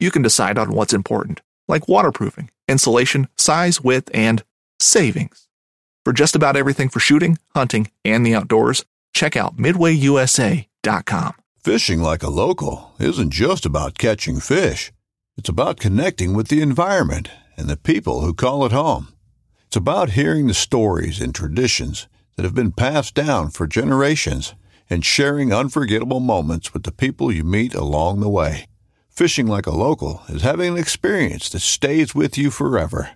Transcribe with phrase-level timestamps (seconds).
[0.00, 4.42] you can decide on what's important, like waterproofing, insulation, size, width, and
[4.80, 5.46] savings.
[6.04, 11.34] For just about everything for shooting, hunting, and the outdoors, check out midwayusa.com.
[11.62, 14.92] Fishing like a local isn't just about catching fish.
[15.36, 19.08] It's about connecting with the environment and the people who call it home.
[19.66, 24.54] It's about hearing the stories and traditions that have been passed down for generations
[24.88, 28.66] and sharing unforgettable moments with the people you meet along the way.
[29.20, 33.10] Fishing like a local is having an experience that stays with you forever.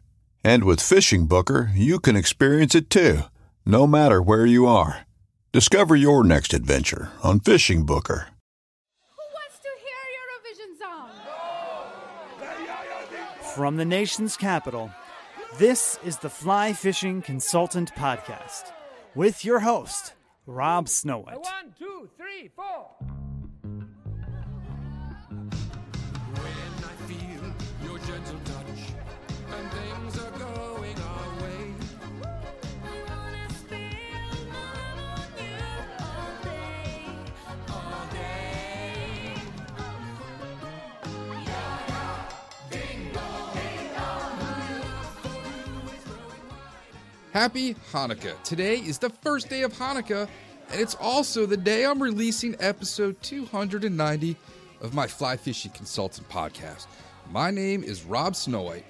[0.44, 3.20] And with Fishing Booker, you can experience it too,
[3.64, 5.06] no matter where you are.
[5.50, 8.28] Discover your next adventure on Fishing Booker.
[13.54, 14.90] From the nation's capital,
[15.56, 18.72] this is the Fly Fishing Consultant Podcast
[19.14, 20.12] with your host,
[20.44, 21.40] Rob Snowhite.
[21.40, 22.90] One, two, three, four.
[47.34, 48.40] Happy Hanukkah.
[48.44, 50.28] Today is the first day of Hanukkah,
[50.70, 54.36] and it's also the day I'm releasing episode 290
[54.80, 56.86] of my Fly Fishing Consultant podcast.
[57.32, 58.84] My name is Rob Snowhite,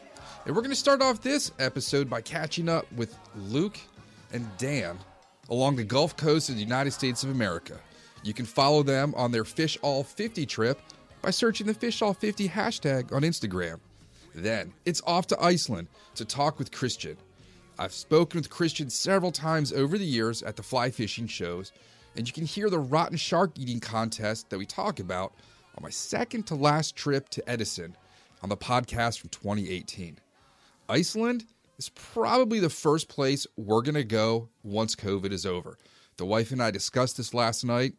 [0.45, 3.79] and we're going to start off this episode by catching up with Luke
[4.31, 4.99] and Dan
[5.49, 7.81] along the Gulf Coast of the United States of America.
[8.25, 10.79] You can follow them on their Fish All 50 trip
[11.23, 13.81] by searching the Fish All 50 hashtag on Instagram.
[14.35, 17.17] Then it's off to Iceland to talk with Christian
[17.79, 21.73] I've spoken with Christian several times over the years at the fly fishing shows,
[22.17, 25.33] and you can hear the rotten shark eating contest that we talk about
[25.77, 27.97] on my second to last trip to Edison
[28.43, 30.19] on the podcast from 2018.
[30.89, 31.47] Iceland
[31.77, 35.77] is probably the first place we're going to go once COVID is over.
[36.17, 37.95] The wife and I discussed this last night.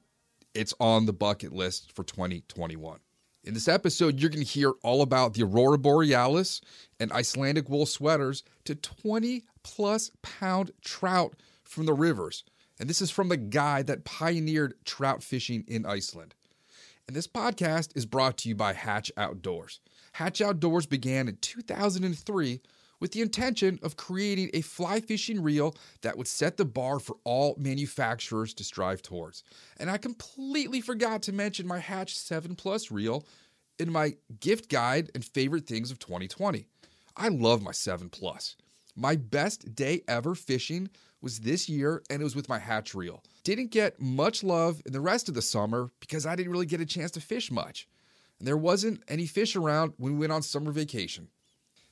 [0.53, 2.99] It's on the bucket list for 2021.
[3.43, 6.61] In this episode, you're going to hear all about the Aurora Borealis
[6.99, 12.43] and Icelandic wool sweaters to 20 plus pound trout from the rivers.
[12.79, 16.35] And this is from the guy that pioneered trout fishing in Iceland.
[17.07, 19.79] And this podcast is brought to you by Hatch Outdoors.
[20.13, 22.61] Hatch Outdoors began in 2003
[22.99, 27.17] with the intention of creating a fly fishing reel that would set the bar for
[27.23, 29.43] all manufacturers to strive towards.
[29.77, 33.25] And I completely forgot to mention my Hatch 7 Plus reel
[33.79, 36.67] in my gift guide and favorite things of 2020.
[37.17, 38.55] I love my 7 Plus.
[38.95, 40.89] My best day ever fishing
[41.21, 43.23] was this year, and it was with my hatch reel.
[43.43, 46.81] Didn't get much love in the rest of the summer because I didn't really get
[46.81, 47.87] a chance to fish much.
[48.39, 51.27] And there wasn't any fish around when we went on summer vacation.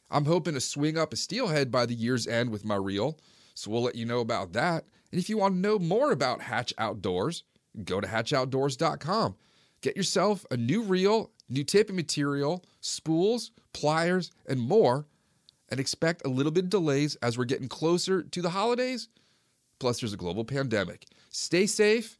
[0.10, 3.20] I'm hoping to swing up a steelhead by the year's end with my reel,
[3.56, 4.86] so we'll let you know about that.
[5.12, 7.44] And if you want to know more about Hatch Outdoors,
[7.84, 9.36] go to hatchoutdoors.com.
[9.82, 15.08] Get yourself a new reel, new tipping material, spools, pliers, and more,
[15.74, 19.10] and expect a little bit of delays as we're getting closer to the holidays.
[19.80, 21.08] Plus, there's a global pandemic.
[21.32, 22.20] Stay safe,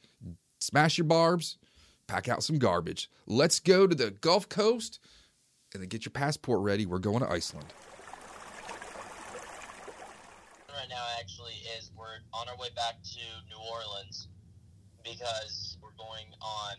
[0.60, 1.60] smash your barbs,
[2.08, 3.12] pack out some garbage.
[3.28, 5.00] Let's go to the Gulf Coast
[5.72, 6.88] and then get your passport ready.
[6.88, 7.68] We're going to Iceland.
[10.70, 13.20] right now actually is we're on our way back to
[13.50, 14.30] New Orleans
[15.04, 16.78] because we're going on.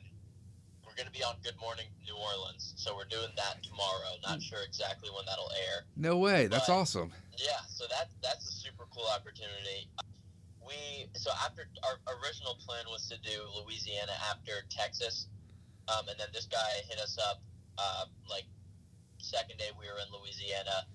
[0.94, 4.14] We're going to be on Good Morning New Orleans, so we're doing that tomorrow.
[4.22, 5.82] Not sure exactly when that'll air.
[5.98, 6.46] No way.
[6.46, 7.10] That's But- awesome.
[7.34, 9.90] Yeah, so that that's a super cool opportunity.
[10.62, 15.26] We so after our original plan was to do Louisiana after Texas,
[15.90, 17.42] um, and then this guy hit us up
[17.76, 18.46] uh, like
[19.18, 20.86] second day we were in Louisiana,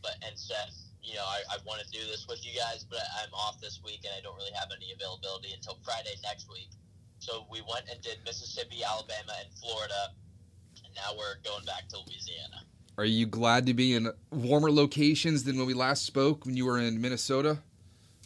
[0.00, 0.72] but and said,
[1.04, 3.84] you know, I, I want to do this with you guys, but I'm off this
[3.84, 6.70] week and I don't really have any availability until Friday next week.
[7.22, 10.10] So we went and did Mississippi, Alabama, and Florida,
[10.84, 12.64] and now we're going back to Louisiana.
[12.98, 16.66] Are you glad to be in warmer locations than when we last spoke when you
[16.66, 17.58] were in Minnesota?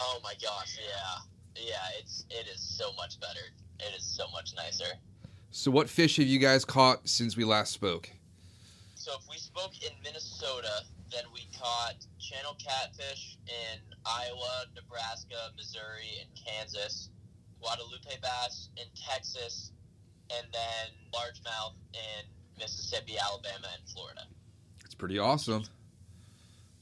[0.00, 2.00] Oh my gosh, yeah, yeah.
[2.00, 3.40] It's it is so much better.
[3.80, 4.96] It is so much nicer.
[5.50, 8.08] So, what fish have you guys caught since we last spoke?
[8.94, 16.16] So if we spoke in Minnesota, then we caught channel catfish in Iowa, Nebraska, Missouri,
[16.22, 17.10] and Kansas.
[17.60, 19.72] Guadalupe bass in Texas,
[20.30, 22.24] and then largemouth in
[22.58, 24.22] Mississippi, Alabama, and Florida.
[24.84, 25.64] It's pretty awesome.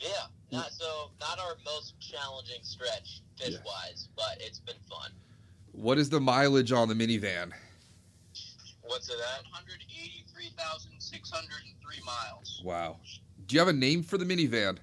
[0.00, 5.10] Yeah, not so not our most challenging stretch fish wise, but it's been fun.
[5.72, 7.52] What is the mileage on the minivan?
[8.82, 9.44] What's it at?
[9.50, 12.60] 183,603 miles.
[12.64, 12.96] Wow.
[13.46, 14.78] Do you have a name for the minivan?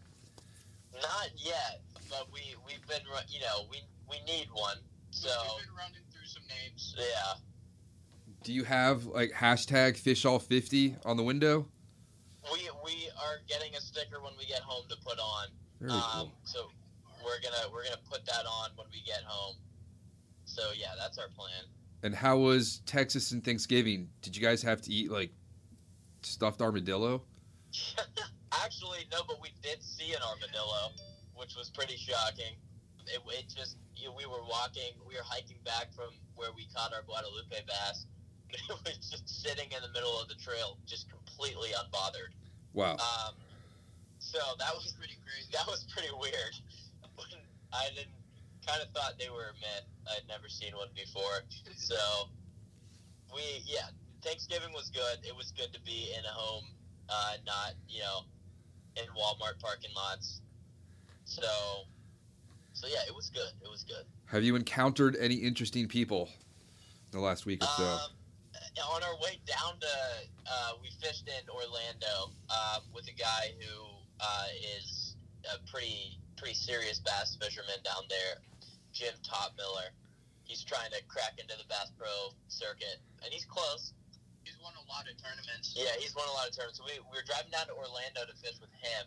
[0.94, 4.78] Not yet, but we we've been you know we we need one.
[5.22, 6.96] So we've been running through some names.
[6.98, 7.34] Yeah.
[8.44, 11.68] Do you have like hashtag fish all 50 on the window?
[12.52, 15.50] We we are getting a sticker when we get home to put on.
[15.80, 16.32] Very um, cool.
[16.44, 16.70] So
[17.24, 19.58] we're gonna we're gonna put that on when we get home.
[20.46, 21.66] So yeah, that's our plan.
[22.02, 24.10] And how was Texas and Thanksgiving?
[24.24, 25.30] Did you guys have to eat like
[26.24, 27.22] stuffed armadillo?
[28.64, 30.94] Actually, no, but we did see an armadillo,
[31.36, 32.56] which was pretty shocking.
[33.06, 36.66] It, it just you know, we were walking, we were hiking back from where we
[36.74, 38.10] caught our Guadalupe bass.
[38.52, 42.36] It was just sitting in the middle of the trail, just completely unbothered.
[42.74, 43.00] Wow.
[43.00, 43.40] Um,
[44.20, 45.48] so that was pretty crazy.
[45.54, 46.56] That was pretty weird.
[47.72, 48.12] I didn't
[48.68, 49.88] kind of thought they were a myth.
[50.12, 51.48] I'd never seen one before.
[51.78, 52.28] So
[53.32, 53.88] we, yeah,
[54.22, 55.24] Thanksgiving was good.
[55.24, 56.66] It was good to be in a home,
[57.08, 58.28] uh, not you know,
[59.00, 60.42] in Walmart parking lots.
[61.24, 61.48] So,
[62.82, 63.54] so yeah, it was good.
[63.62, 64.10] It was good.
[64.26, 66.30] Have you encountered any interesting people
[67.14, 67.86] in the last week or so?
[67.86, 68.10] Um,
[68.90, 69.94] on our way down to,
[70.50, 73.86] uh, we fished in Orlando uh, with a guy who
[74.18, 74.50] uh,
[74.82, 78.42] is a pretty pretty serious bass fisherman down there,
[78.94, 79.94] Jim Topmiller.
[80.50, 83.94] He's trying to crack into the Bass Pro circuit, and he's close.
[84.42, 85.78] He's won a lot of tournaments.
[85.78, 86.82] Yeah, he's won a lot of tournaments.
[86.82, 89.06] So we, we were driving down to Orlando to fish with him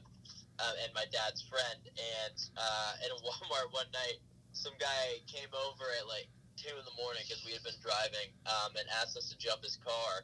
[0.59, 4.23] uh, and my dad's friend, and uh, at Walmart one night,
[4.55, 8.31] some guy came over at like two in the morning because we had been driving
[8.47, 10.23] um, and asked us to jump his car.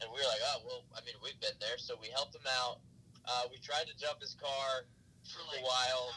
[0.00, 1.78] And we were like, oh, well, I mean, we've been there.
[1.78, 2.82] So we helped him out.
[3.26, 4.86] Uh, we tried to jump his car
[5.30, 6.10] for a while,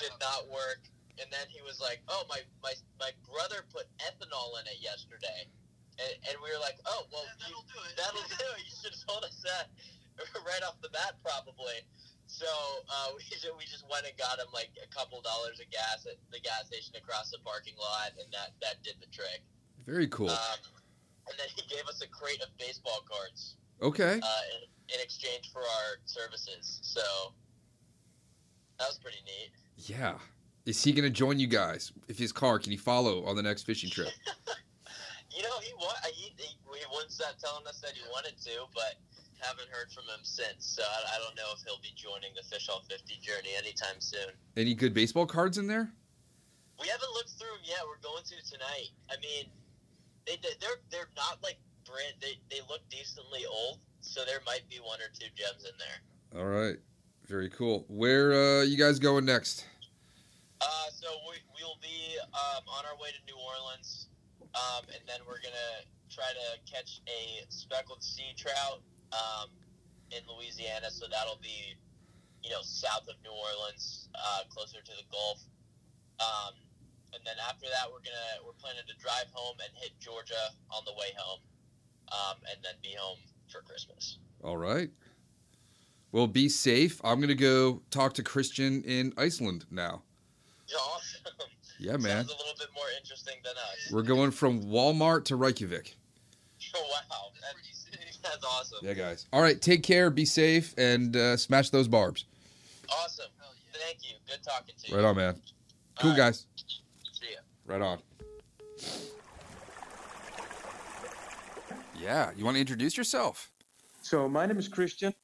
[0.00, 0.80] did not work.
[1.20, 5.48] And then he was like, oh, my, my, my brother put ethanol in it yesterday.
[5.96, 7.92] And, and we were like, oh, well, that'll do it.
[7.96, 8.60] That'll do it.
[8.64, 9.72] You should have told us that
[10.48, 11.80] right off the bat, probably.
[12.26, 15.70] So uh, we just, we just went and got him like a couple dollars of
[15.70, 19.42] gas at the gas station across the parking lot, and that that did the trick.
[19.86, 20.30] Very cool.
[20.30, 20.60] Um,
[21.28, 24.20] and then he gave us a crate of baseball cards Okay.
[24.22, 26.78] uh, in, in exchange for our services.
[26.82, 27.02] So
[28.78, 29.50] that was pretty neat.
[29.76, 30.14] Yeah.
[30.66, 31.92] Is he gonna join you guys?
[32.08, 34.08] If his car, can he follow on the next fishing trip?
[35.36, 38.64] You know, he wa- he, he, he wouldn't stop telling us that he wanted to,
[38.72, 38.94] but
[39.40, 40.64] haven't heard from him since.
[40.64, 44.00] So I, I don't know if he'll be joining the Fish All 50 journey anytime
[44.00, 44.32] soon.
[44.56, 45.90] Any good baseball cards in there?
[46.80, 47.80] We haven't looked through them yet.
[47.88, 48.92] We're going to tonight.
[49.08, 49.48] I mean,
[50.26, 52.20] they they're they're not like brand.
[52.20, 55.98] They they look decently old, so there might be one or two gems in there.
[56.36, 56.76] All right.
[57.28, 57.84] Very cool.
[57.88, 59.64] Where uh, you guys going next?
[60.60, 64.08] Uh, so we we'll be um, on our way to New Orleans,
[64.54, 68.82] um, and then we're gonna try to catch a speckled sea trout
[69.12, 69.48] um,
[70.10, 70.90] in Louisiana.
[70.90, 71.76] So that'll be,
[72.42, 75.42] you know, south of New Orleans, uh, closer to the Gulf.
[76.20, 76.54] Um,
[77.14, 80.82] and then after that, we're gonna we're planning to drive home and hit Georgia on
[80.84, 81.40] the way home,
[82.12, 83.18] um, and then be home
[83.50, 84.18] for Christmas.
[84.42, 84.90] All right.
[86.12, 87.00] Well, be safe.
[87.04, 90.02] I'm gonna go talk to Christian in Iceland now.
[90.74, 91.20] Awesome.
[91.78, 92.24] Yeah, man.
[92.24, 93.92] Sounds a little bit more interesting than us.
[93.92, 95.94] We're going from Walmart to Reykjavik.
[96.74, 97.75] Oh, wow, that's,
[98.30, 98.78] that's awesome.
[98.82, 99.26] Yeah, guys.
[99.32, 99.60] All right.
[99.60, 100.10] Take care.
[100.10, 102.24] Be safe and uh, smash those barbs.
[102.90, 103.26] Awesome.
[103.72, 104.16] Thank you.
[104.28, 104.96] Good talking to you.
[104.96, 105.34] Right on, man.
[105.98, 106.24] Cool, All right.
[106.24, 106.46] guys.
[107.12, 107.38] See ya.
[107.66, 107.98] Right on.
[111.98, 113.50] Yeah, you want to introduce yourself?
[114.02, 115.14] So my name is Christian.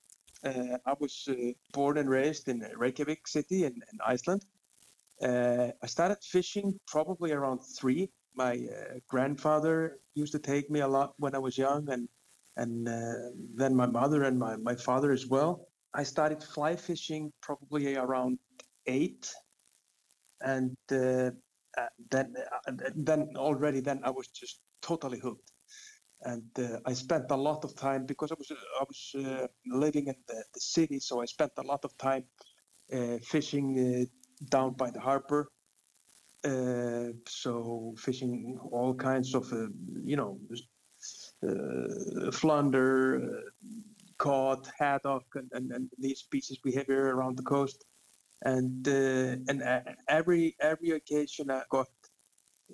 [0.45, 1.35] Uh, I was uh,
[1.73, 4.45] born and raised in Reykjavik city in, in Iceland.
[5.23, 8.11] Uh, I started fishing probably around three.
[8.35, 12.09] My uh, grandfather used to take me a lot when I was young, and
[12.57, 13.13] and uh,
[13.55, 15.69] then my mother and my, my father as well.
[15.95, 18.39] I started fly fishing probably around
[18.87, 19.33] eight,
[20.41, 21.31] and uh,
[21.77, 22.35] uh, then
[22.67, 25.53] uh, then already then I was just totally hooked
[26.25, 30.07] and uh, I spent a lot of time because I was I was uh, living
[30.07, 32.25] in the, the city, so I spent a lot of time
[32.93, 34.05] uh, fishing uh,
[34.51, 35.49] down by the harbor.
[36.45, 39.67] Uh, so fishing all kinds of uh,
[40.05, 40.57] you know uh,
[42.33, 43.71] flounder, uh,
[44.19, 47.85] cod, haddock, and, and, and these species we have here around the coast.
[48.45, 51.87] And uh, and uh, every every occasion I got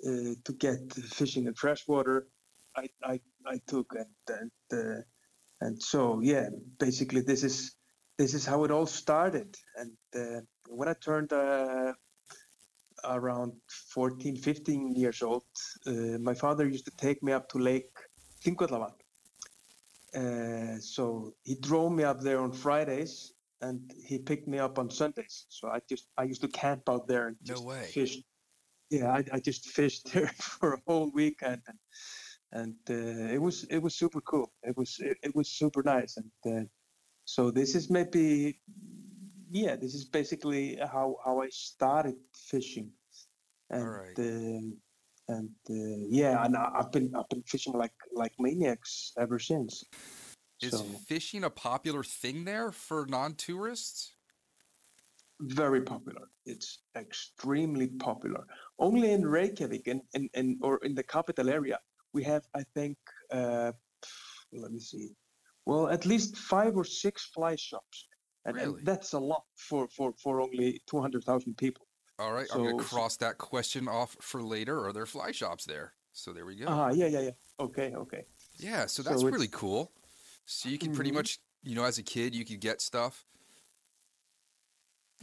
[0.05, 2.27] uh, to get fishing in freshwater,
[2.75, 5.01] I, I I took and and uh,
[5.61, 6.49] and so yeah,
[6.79, 7.75] basically this is
[8.17, 9.55] this is how it all started.
[9.77, 11.93] And uh, when I turned uh,
[13.03, 13.53] around
[13.93, 15.45] 14, 15 years old,
[15.87, 17.95] uh, my father used to take me up to Lake
[18.43, 18.93] Þingvallavatn.
[20.15, 24.89] Uh, so he drove me up there on Fridays, and he picked me up on
[24.89, 25.45] Sundays.
[25.49, 27.83] So I just I used to camp out there and just way.
[27.83, 28.17] fish.
[28.89, 31.61] Yeah, I, I just fished there for a whole weekend.
[31.67, 31.77] And,
[32.51, 34.51] and uh, it was it was super cool.
[34.63, 36.65] It was it, it was super nice, and uh,
[37.25, 38.59] so this is maybe
[39.51, 42.91] yeah, this is basically how how I started fishing,
[43.69, 44.15] and Alright.
[45.29, 49.83] And uh, yeah, and I, I've been I've been fishing like like maniacs ever since.
[50.61, 54.13] Is So fishing a popular thing there for non-tourists?
[55.41, 56.29] very popular.
[56.45, 58.45] It's extremely popular.
[58.77, 61.79] Only in Reykjavik and in, in, or in the capital area,
[62.13, 62.97] we have, I think,
[63.31, 63.71] uh,
[64.51, 65.11] let me see,
[65.65, 68.07] well, at least five or six fly shops.
[68.45, 71.85] And, and that's a lot for, for, for only 200,000 people.
[72.19, 74.85] All right, I'm gonna cross that question off for later.
[74.85, 75.95] Are there fly shops there?
[76.11, 76.75] So there we go.
[76.75, 77.31] Ah, yeah, yeah, yeah.
[77.59, 78.25] Okay, okay.
[78.57, 79.93] Yeah, so So that's really cool.
[80.45, 81.11] So you can pretty Mhm.
[81.11, 83.25] much, you know, as a kid, you could get stuff,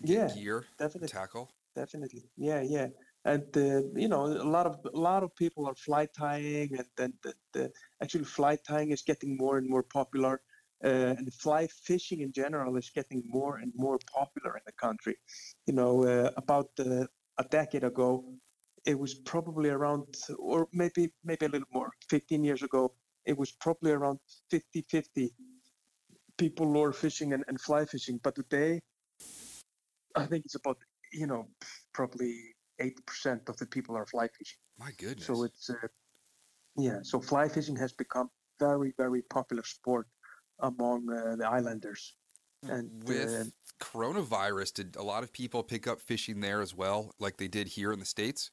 [0.03, 1.15] Yeah, gear, definitely.
[1.17, 1.51] tackle.
[1.75, 2.89] definitely yeah yeah
[3.25, 6.89] and uh, you know a lot of a lot of people are fly tying and
[6.99, 7.73] then the, the
[8.03, 10.43] actually fly tying is getting more and more popular
[10.85, 15.17] uh, and fly fishing in general is getting more and more popular in the country.
[15.67, 17.07] You know uh, about uh,
[17.39, 18.25] a decade ago
[18.85, 20.07] it was probably around
[20.39, 22.93] or maybe maybe a little more 15 years ago
[23.25, 24.19] it was probably around
[24.51, 25.35] 50 50
[26.39, 28.21] people lure fishing and, and fly fishing.
[28.23, 28.81] But today
[30.17, 30.79] i think it's about
[31.13, 31.47] you know
[31.93, 32.35] probably
[32.81, 34.59] 80% of the people are fly fishing.
[34.79, 35.27] My goodness.
[35.27, 35.89] so it's uh,
[36.77, 38.29] yeah so fly fishing has become
[38.61, 40.07] very very popular sport
[40.61, 42.15] among uh, the Icelanders
[42.63, 47.15] and With uh, coronavirus, did a lot of people pick up fishing there as well,
[47.19, 48.51] like they did here in the States?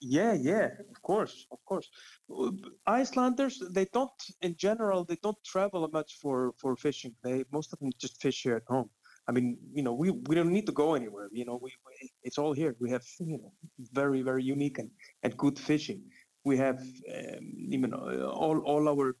[0.00, 1.88] Yeah, yeah, of course, of course.
[2.30, 2.50] Uh,
[2.86, 4.10] Icelanders, they don't,
[4.42, 7.14] in general, they don't travel much for for fishing.
[7.24, 8.90] They most of them just fish here at home.
[9.28, 11.28] I mean, you know, we, we don't need to go anywhere.
[11.32, 12.76] You know, we, we it's all here.
[12.78, 13.52] We have you know
[13.92, 14.90] very very unique and,
[15.22, 16.02] and good fishing.
[16.44, 19.16] We have um, you know all all our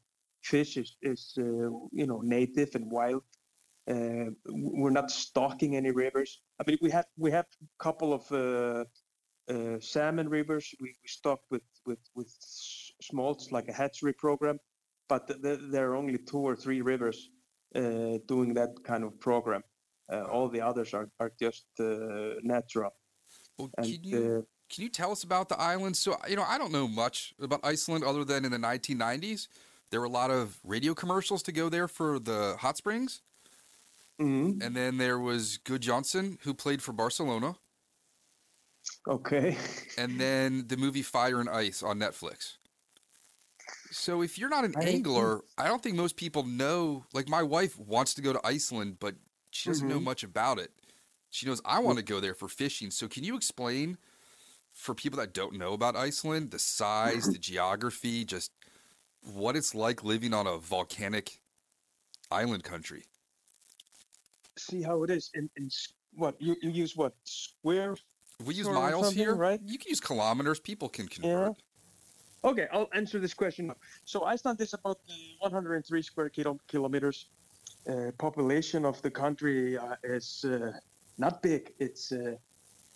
[0.46, 1.42] fish is, is uh,
[2.00, 3.22] you know native and wild.
[3.88, 6.40] Uh, we're not stocking any rivers.
[6.60, 8.84] I mean, we have we have a couple of uh,
[9.52, 10.74] uh, salmon rivers.
[10.80, 12.30] We, we stock with with with
[13.08, 14.58] smolts like a hatchery program,
[15.08, 17.30] but th- th- there are only two or three rivers
[17.74, 19.62] uh, doing that kind of program.
[20.12, 22.92] Uh, all the others are are just uh, natural.
[23.58, 25.96] Well, And can you uh, can you tell us about the island?
[25.96, 29.48] So you know, I don't know much about Iceland other than in the 1990s,
[29.90, 33.22] there were a lot of radio commercials to go there for the hot springs,
[34.20, 37.56] mhm, and then there was Gudjohnsen who played for Barcelona,
[39.08, 39.56] okay.
[39.98, 42.56] and then the movie Fire and Ice on Netflix.
[43.90, 47.04] So if you're not an I think- angler, I don't think most people know.
[47.12, 49.14] Like my wife wants to go to Iceland, but
[49.50, 50.04] she doesn't know Mhm.
[50.04, 50.72] much about it.
[51.30, 52.90] She knows I want to go there for fishing.
[52.90, 53.98] So can you explain
[54.72, 58.52] for people that don't know about Iceland, the size, the geography, just
[59.34, 61.40] what it's like living on a volcanic
[62.30, 63.04] island country?
[64.58, 65.68] See how it is in in
[66.14, 67.96] what you, you use what square
[68.44, 69.60] We use miles here, right?
[69.64, 70.60] You can use kilometers.
[70.60, 71.56] People can convert.
[72.44, 73.72] Okay, I'll answer this question.
[74.04, 77.28] So Iceland is about uh, 103 square kilo- kilometers.
[77.88, 80.70] Uh, population of the country uh, is uh,
[81.18, 81.72] not big.
[81.78, 82.34] It's uh,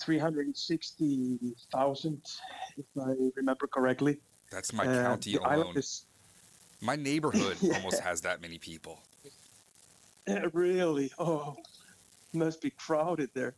[0.00, 2.22] 360,000,
[2.76, 4.20] if I remember correctly.
[4.50, 5.76] That's my Uh, county alone.
[5.76, 6.06] is
[6.80, 7.75] My neighborhood Yeah.
[7.75, 9.02] almost has that many people.
[10.28, 11.56] uh, really, oh,
[12.32, 13.56] must be crowded there.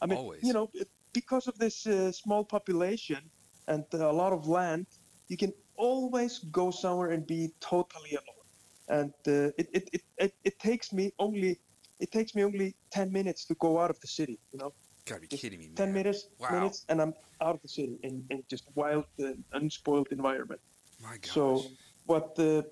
[0.00, 0.42] I mean, Always.
[0.42, 0.70] you know,
[1.12, 3.30] because of this uh, small population
[3.68, 4.86] and uh, a lot of land,
[5.28, 8.46] you can always go somewhere and be totally alone.
[8.88, 11.60] And uh, it, it, it, it, it takes me only
[12.00, 14.72] it takes me only 10 minutes to go out of the city, you know.
[15.04, 15.76] Gotta be Just kidding me, man.
[15.76, 16.50] 10 minutes, Wow.
[16.52, 20.60] minutes, and I'm out of the city in, in just wild, uh, unspoiled environment.
[21.00, 21.32] My gosh.
[21.32, 21.62] So
[22.06, 22.64] what the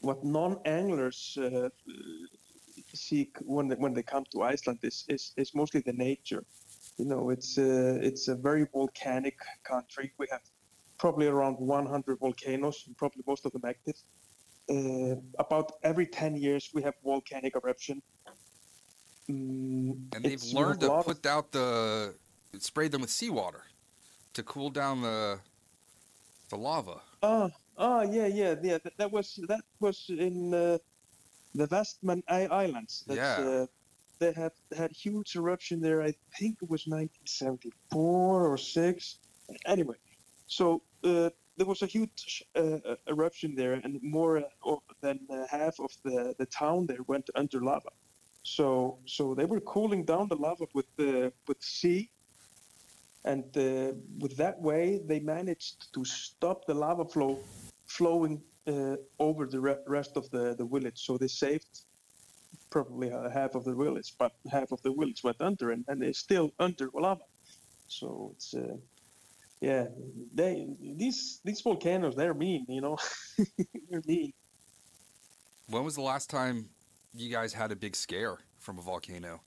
[0.00, 1.68] what non-anglers uh,
[2.94, 6.44] seek when they, when they come to Iceland is, is, is mostly the nature.
[6.98, 10.12] You know, it's uh, it's a very volcanic country.
[10.18, 10.42] We have
[10.98, 13.96] probably around 100 volcanoes, and probably most of them active.
[14.70, 18.00] Uh, about every 10 years, we have volcanic eruption.
[19.28, 22.14] Mm, and they've it's- we have learned to put out the
[22.58, 23.64] spray them with seawater
[24.34, 25.40] to cool down the
[26.50, 27.00] the lava.
[27.22, 28.78] Oh, oh, yeah, yeah, yeah.
[28.82, 30.78] That, that was that was in uh,
[31.54, 33.04] the Westman Islands.
[33.06, 33.62] That's, Yeah.
[33.62, 33.66] Uh,
[34.20, 36.00] they had had huge eruption there.
[36.02, 39.18] I think it was 1974 or six.
[39.66, 39.96] Anyway,
[40.46, 45.46] so uh, there was a huge uh, uh, eruption there, and more uh, than uh,
[45.50, 47.90] half of the, the town there went under lava.
[48.42, 52.10] So so they were cooling down the lava with the with sea
[53.24, 57.38] and uh, with that way they managed to stop the lava flow
[57.86, 60.98] flowing uh, over the re- rest of the, the village.
[61.06, 61.84] So they saved
[62.70, 66.00] probably uh, half of the village but half of the village went under and, and
[66.00, 67.20] they're still under lava
[67.88, 68.76] so it's uh,
[69.60, 69.86] yeah
[70.34, 72.96] they these these volcanoes they're mean you know?
[73.90, 74.32] They're mean.
[75.68, 76.68] When was the last time
[77.14, 79.40] you guys had a big scare from a volcano?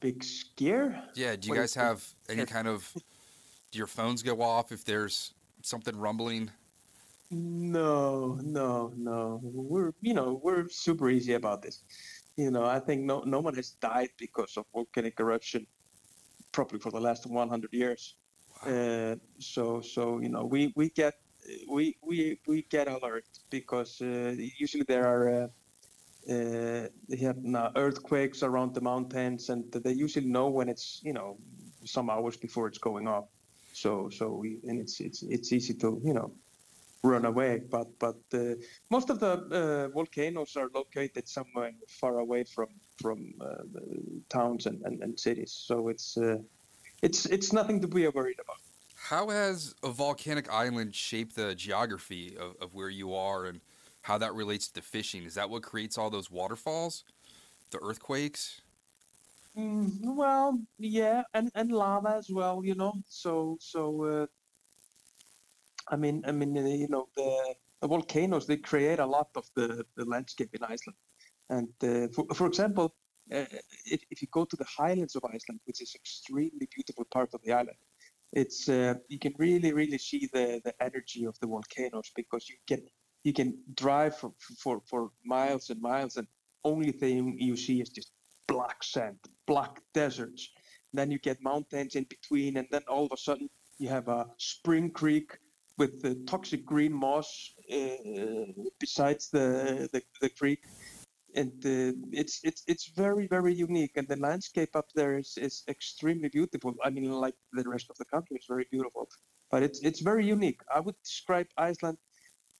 [0.00, 1.02] big scare?
[1.14, 4.84] Yeah, do you What guys have any kind of do your phones go off if
[4.84, 6.50] there's something rumbling?
[7.30, 9.40] No, no, no.
[9.42, 11.82] We're you know we're super easy about this.
[12.36, 15.66] You know, I think no no one has died because of volcanic eruption,
[16.52, 18.16] probably for the last 100 years.
[18.64, 21.14] Uh, so so you know we we get
[21.68, 25.44] we we we get alert because uh, usually there are.
[25.44, 25.48] Uh,
[26.30, 31.12] uh, they have now earthquakes around the mountains, and they usually know when it's you
[31.12, 31.38] know
[31.84, 33.26] some hours before it's going off.
[33.72, 36.34] So so we, and it's it's it's easy to you know
[37.02, 37.62] run away.
[37.70, 38.54] But but uh,
[38.90, 42.68] most of the uh, volcanoes are located somewhere far away from
[43.00, 45.52] from uh, the towns and, and, and cities.
[45.52, 46.38] So it's uh,
[47.02, 48.56] it's it's nothing to be worried about.
[48.96, 53.60] How has a volcanic island shaped the geography of, of where you are and
[54.02, 55.24] how that relates to the fishing?
[55.24, 57.04] Is that what creates all those waterfalls?
[57.70, 58.62] The earthquakes?
[59.56, 62.94] Mm, well, yeah, and, and lava as well, you know.
[63.08, 64.26] So so uh,
[65.88, 69.44] I mean I mean uh, you know the, the volcanoes they create a lot of
[69.54, 70.98] the, the landscape in Iceland.
[71.48, 72.94] And uh, for for example,
[73.32, 73.44] uh,
[73.84, 77.40] if, if you go to the highlands of Iceland, which is extremely beautiful part of
[77.42, 77.78] the island,
[78.32, 82.56] it's uh, you can really really see the, the energy of the volcanoes because you
[82.66, 82.82] can
[83.22, 86.26] you can drive for, for for miles and miles and
[86.64, 88.10] only thing you see is just
[88.48, 90.48] black sand, black deserts.
[90.92, 94.26] Then you get mountains in between, and then all of a sudden you have a
[94.38, 95.38] spring creek
[95.78, 98.46] with the toxic green moss uh,
[98.80, 100.62] besides the, the the creek,
[101.34, 103.92] and uh, it's it's it's very very unique.
[103.96, 106.74] And the landscape up there is is extremely beautiful.
[106.84, 109.08] I mean, like the rest of the country, it's very beautiful,
[109.50, 110.60] but it's it's very unique.
[110.74, 111.98] I would describe Iceland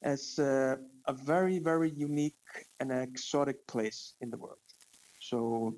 [0.03, 0.77] as uh,
[1.07, 2.35] a very very unique
[2.81, 4.59] and exotic place in the world.
[5.21, 5.77] So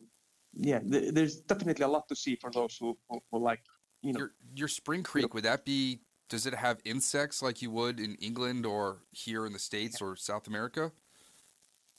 [0.54, 3.60] yeah, th- there's definitely a lot to see for those who, who, who like,
[4.02, 4.20] you know.
[4.20, 8.14] Your your Spring Creek, would that be does it have insects like you would in
[8.16, 10.92] England or here in the States or South America?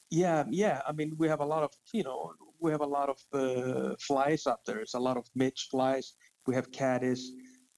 [0.10, 0.82] Yeah, yeah.
[0.88, 3.96] I mean, we have a lot of, you know, we have a lot of uh,
[4.00, 4.80] flies up there.
[4.80, 6.14] It's a lot of midge flies.
[6.48, 7.32] We have caddis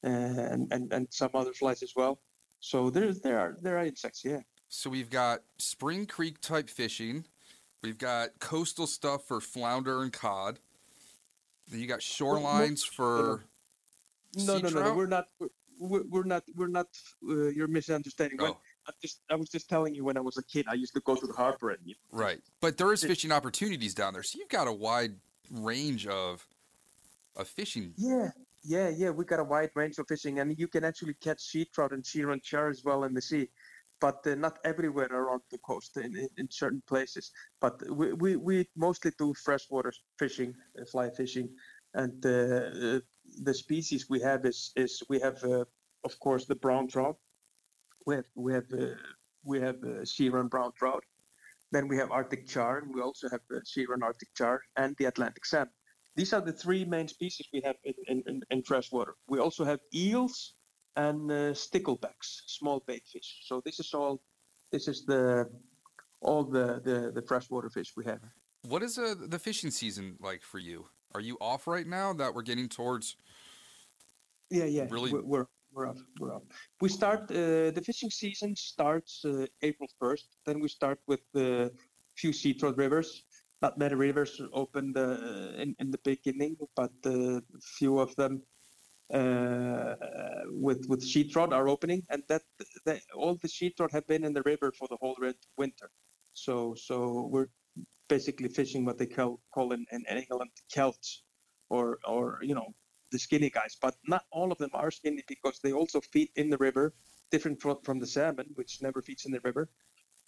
[0.04, 2.22] uh, and, and and some other flies as well.
[2.60, 4.24] So there's there are there are insects.
[4.24, 4.42] Yeah.
[4.70, 7.26] So we've got Spring Creek type fishing.
[7.84, 10.60] We've got coastal stuff for flounder and cod.
[11.68, 13.44] Then you got shorelines for
[14.38, 14.94] No, no, no, no.
[14.94, 15.28] We're not.
[15.82, 16.44] We're, not.
[16.56, 16.88] We're not.
[17.28, 18.38] Uh, you're misunderstanding.
[18.38, 18.58] When, Oh.
[18.88, 21.02] I just I was just telling you when I was a kid, I used to
[21.02, 22.42] go to the harbor and you know, Right.
[22.62, 24.24] But there is fishing opportunities down there.
[24.24, 25.16] So you've got a wide
[25.52, 26.48] range of
[27.36, 27.94] of fishing.
[27.98, 28.30] Yeah,
[28.64, 29.10] yeah, yeah.
[29.12, 32.06] We got a wide range of fishing, and you can actually catch sea trout and
[32.06, 33.50] sea and char as well in the sea,
[34.00, 35.98] but uh, not everywhere around the coast.
[35.98, 41.10] In, in, in certain places, but we, we, we mostly do freshwater fishing, uh, fly
[41.12, 41.50] fishing,
[41.94, 43.00] and uh, uh,
[43.44, 45.66] the species we have is is we have uh,
[46.04, 47.18] of course the brown trout.
[48.06, 48.96] We have we have uh,
[49.44, 51.04] we have uh, sea run brown trout.
[51.72, 54.96] Then we have Arctic char, and we also have uh, sea run Arctic char and
[54.98, 55.74] the Atlantic salmon.
[56.16, 59.16] These are the three main species we have in, in, in, in freshwater.
[59.30, 60.56] We also have eels
[60.98, 63.40] and uh, sticklebacks, small bait fish.
[63.46, 64.22] So this is all,
[64.74, 65.50] this is the
[66.22, 68.20] all the the, the freshwater fish we have.
[68.68, 70.88] What is uh, the fishing season like for you?
[71.14, 73.18] Are you off right now that we're getting towards?
[74.50, 74.88] Yeah, yeah.
[74.90, 75.12] Really?
[75.12, 75.98] We're we're, we're up.
[76.20, 76.44] We're up.
[76.82, 80.28] We start uh, the fishing season starts uh, April first.
[80.46, 81.72] Then we start with the
[82.16, 83.24] few sea trout rivers.
[83.62, 87.42] Not many rivers opened uh, in in the beginning, but a
[87.78, 88.42] few of them
[89.14, 89.96] uh,
[90.50, 92.44] with with sea trout are opening, and that,
[92.86, 95.92] that all the sea trout have been in the river for the whole red- winter.
[96.34, 97.48] So so we're
[98.08, 101.24] basically fishing what they call call in, in England kelts,
[101.70, 102.74] or or you know
[103.12, 103.78] the skinny guys.
[103.82, 106.94] But not all of them are skinny because they also feed in the river,
[107.32, 109.70] different from, from the salmon, which never feeds in the river.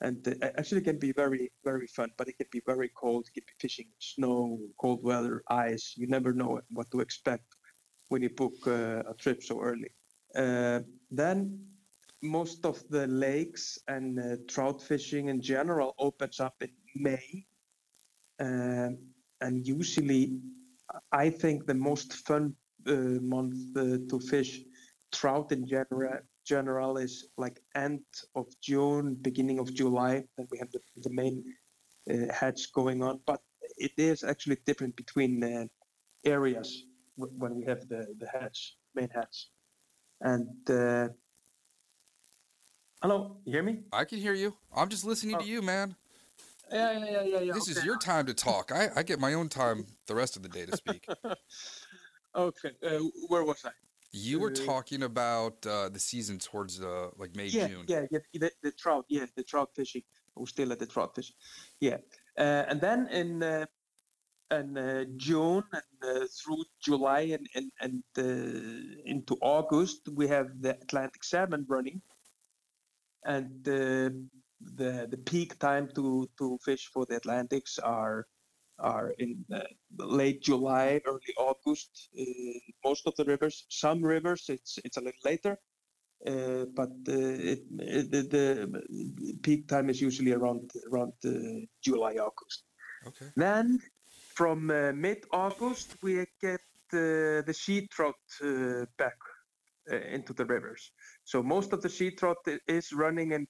[0.01, 3.27] And uh, actually can be very very fun, but it can be very cold.
[3.27, 5.93] It can be fishing snow, cold weather, ice.
[5.95, 7.45] You never know what to expect
[8.09, 9.91] when you book uh, a trip so early.
[10.36, 10.81] Uh,
[11.12, 11.59] then
[12.23, 17.45] most of the lakes and uh, trout fishing in general opens up in May.
[18.39, 18.97] Um,
[19.41, 20.39] and usually,
[21.11, 22.55] I think the most fun
[22.87, 24.61] uh, month uh, to fish
[25.11, 28.01] trout in general general is like end
[28.35, 30.23] of June, beginning of July.
[30.37, 31.43] Then we have the, the main
[32.11, 33.39] uh, hatch going on, but
[33.77, 35.65] it is actually different between uh,
[36.25, 36.83] areas
[37.17, 39.49] w- when we have the the hatch, main hatch.
[40.21, 41.09] And uh,
[43.01, 43.79] hello, you hear me?
[43.91, 44.55] I can hear you.
[44.75, 45.47] I'm just listening to Oh.
[45.47, 45.95] you, man.
[46.73, 47.53] Yeah, yeah, yeah, yeah.
[47.53, 48.71] This is your time to talk.
[48.71, 51.05] I, I get my own time the rest of the day to speak.
[52.36, 53.71] okay, uh, where was I?
[54.12, 57.86] You were Uh, talking about uh, the season towards uh, like May, yeah, June.
[57.88, 60.03] yeah, yeah, the, the trout, yeah, the trout fishing.
[60.36, 61.36] We're still at the trout fishing.
[61.79, 61.97] Yeah,
[62.38, 63.65] uh, and then in uh,
[64.51, 70.47] in uh, June and uh, through July and and, and uh, into August, we have
[70.62, 72.01] the Atlantic salmon running,
[73.25, 74.09] and uh,
[74.76, 78.28] the the peak time to to fish for the Atlantics are
[78.80, 79.62] are in uh,
[79.97, 82.10] late July, early August.
[82.19, 82.23] Uh,
[82.84, 85.58] most of the rivers, some rivers, it's it's a little later,
[86.28, 91.32] uh, but uh, it, it, the, the peak time is usually around around uh,
[91.82, 92.63] July August.
[93.08, 93.28] Okay.
[93.36, 93.80] Then
[94.34, 96.62] from uh, mid-August we get
[96.93, 99.17] uh, the sea trout uh, back
[99.91, 100.91] uh, into the rivers.
[101.23, 103.47] So most of the sea trout is running in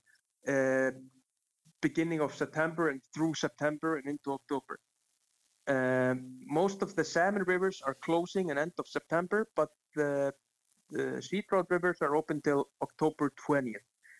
[1.81, 4.79] beginning of September and through September and into October.
[5.67, 10.33] Um, most of the salmon rivers are closing at end of September, but the,
[10.89, 13.75] the sea trout rivers are open till October 20th.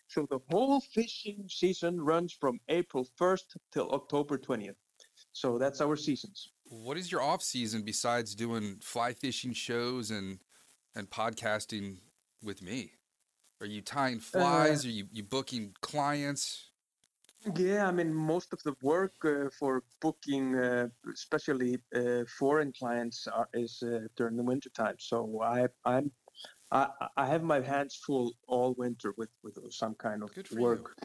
[0.08, 4.76] So the whole fishing season runs from April 1st till October 20th.
[5.32, 6.50] So that's our seasons.
[6.64, 10.38] What is your off season besides doing fly fishing shows and
[10.96, 11.98] and podcasting
[12.42, 12.92] with me?
[13.60, 14.84] Are you tying flies?
[14.84, 16.70] Are you you booking clients?
[17.56, 23.26] Yeah, I mean, most of the work uh, for booking, uh, especially uh, foreign clients,
[23.26, 24.96] are, is uh, during the winter time.
[24.98, 26.10] So I, I'm,
[26.72, 26.88] I,
[27.18, 30.60] I have my hands full all winter with, with some kind of for you.
[30.60, 30.96] work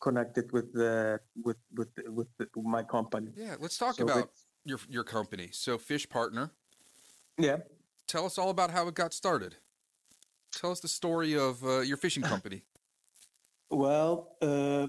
[0.00, 3.30] connected with the with with with, the, my company.
[3.36, 4.30] Yeah, let's talk So about
[4.64, 5.50] your your company.
[5.52, 6.50] So Fish Partner,
[7.38, 7.58] Yeah.
[8.08, 9.56] tell us all about how it got started.
[10.52, 12.62] Tell us the story of uh, your fishing company.
[13.70, 14.86] Well, uh,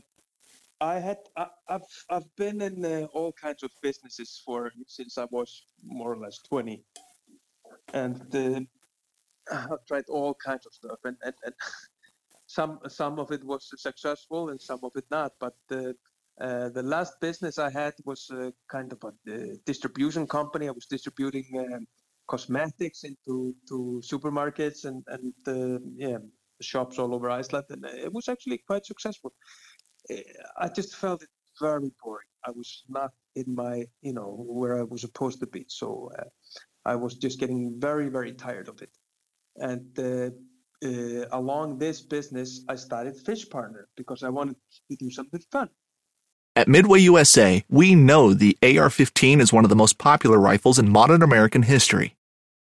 [0.80, 5.26] I had I, I've I've been in uh, all kinds of businesses for since I
[5.32, 6.84] was more or less twenty,
[7.94, 8.62] and uh,
[9.72, 11.56] I've tried all kinds of stuff, and, and, and
[12.48, 15.34] some some of it was successful and some of it not.
[15.40, 15.96] But the
[16.40, 20.68] uh, the last business I had was uh, kind of a uh, distribution company.
[20.68, 21.88] I was distributing um,
[22.28, 26.18] cosmetics into to supermarkets and and uh, yeah
[26.62, 29.34] shops all over Iceland, and it was actually quite successful.
[30.10, 30.24] Eh,
[30.58, 32.28] I just felt it very boring.
[32.46, 35.66] I was not in my, you know, where I was supposed to be.
[35.68, 36.24] So uh,
[36.86, 38.92] I was just getting very, very tired of it.
[39.58, 40.30] And uh,
[40.86, 44.56] uh, along this business, I started Fish Partner because I wanted
[44.90, 45.70] to do something fun.
[46.56, 50.80] At Midway USA, we know the AR 15 is one of the most popular rifles
[50.80, 52.17] in modern American history.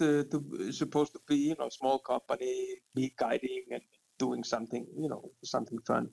[0.00, 3.82] uh, to, supposed to be you know small company me guiding and
[4.18, 6.08] doing something you know something fun.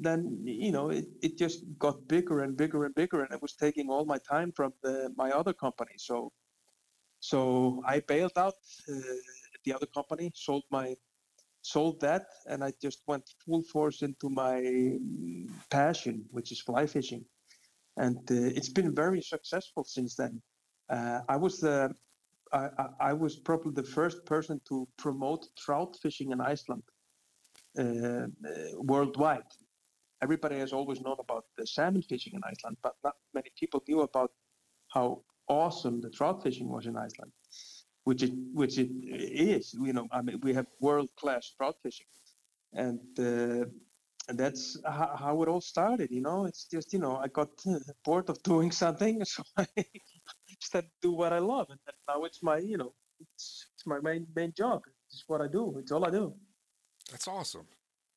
[0.00, 3.54] Then you know it, it just got bigger and bigger and bigger and it was
[3.54, 5.94] taking all my time from the, my other company.
[5.96, 6.32] So
[7.20, 8.54] so i bailed out
[8.88, 8.94] uh,
[9.64, 10.96] the other company sold my
[11.62, 14.98] sold that and i just went full force into my
[15.70, 17.24] passion which is fly fishing.
[17.96, 20.40] And uh, it's been very successful since then.
[20.88, 21.94] Uh, I was the
[22.52, 22.68] I,
[23.00, 26.82] I, was probably the first person to promote trout fishing in Iceland
[27.78, 28.26] uh, uh,
[28.76, 29.50] worldwide.
[30.22, 34.02] Everybody has always known about the salmon fishing in Iceland, but not many people knew
[34.02, 34.30] about
[34.88, 37.32] how awesome the trout fishing was in Iceland,
[38.04, 39.74] which it which it is.
[39.74, 42.06] You know, I mean, we have world class trout fishing,
[42.74, 43.64] and uh,
[44.28, 47.48] and that's how, how, it all started you know it's just you know i got
[48.04, 49.66] bored of doing something so i
[50.70, 54.26] to do what i love and, now it's my you know it's, it's my main
[54.34, 56.34] main job it's what i do it's all i do
[57.10, 57.66] that's awesome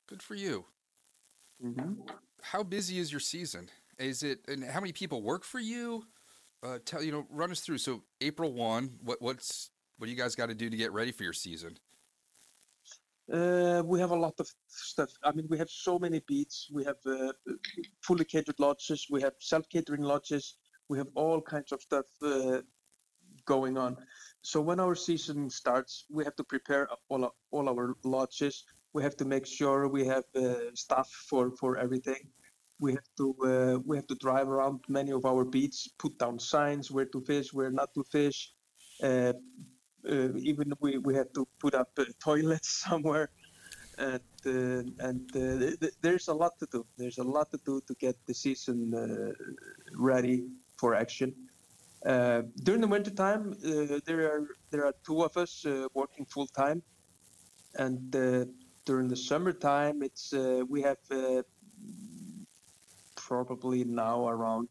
[0.08, 0.66] good for you
[1.64, 1.94] mm-hmm.
[2.42, 6.06] how busy is your season is it and how many people work for you
[6.64, 10.18] uh, tell you know run us through so april 1 what what's what do you
[10.18, 11.78] guys got to do to get ready for your season
[13.32, 15.10] uh, we have a lot of stuff.
[15.24, 16.70] I mean, we have so many beats.
[16.72, 17.34] We have uh,
[18.02, 19.08] fully catered lodges.
[19.10, 20.58] We have self-catering lodges.
[20.90, 22.62] We have all kinds of stuff uh,
[23.46, 23.98] going on.
[24.42, 28.64] So when our season starts, we have to prepare all our, all our lodges.
[28.94, 32.30] We have to make sure we have uh, staff for for everything.
[32.80, 36.40] We have to uh, we have to drive around many of our beats, put down
[36.40, 38.54] signs where to fish, where not to fish,
[39.04, 39.34] uh,
[40.10, 41.90] uh, even we, we had to put up
[42.24, 43.30] toilets somewhere
[43.98, 47.82] and uh, and uh, th- there's a lot to do there's a lot to do
[47.88, 48.94] to get the season
[49.98, 50.44] ready
[50.78, 51.34] for action
[52.06, 56.24] uh, during the winter time, uh, there are there are two of us uh, working
[56.26, 56.84] full time,
[57.76, 58.12] and
[58.86, 60.32] during the summertime, it's
[60.70, 60.98] we have
[63.16, 64.68] probably now around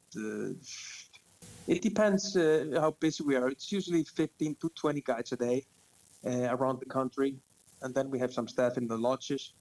[1.66, 3.48] it depends uh, how busy we are.
[3.48, 5.64] It's usually 15 to 20 guides a day
[6.24, 7.36] uh, around the country,
[7.82, 9.54] and then we have some staff in the lodges.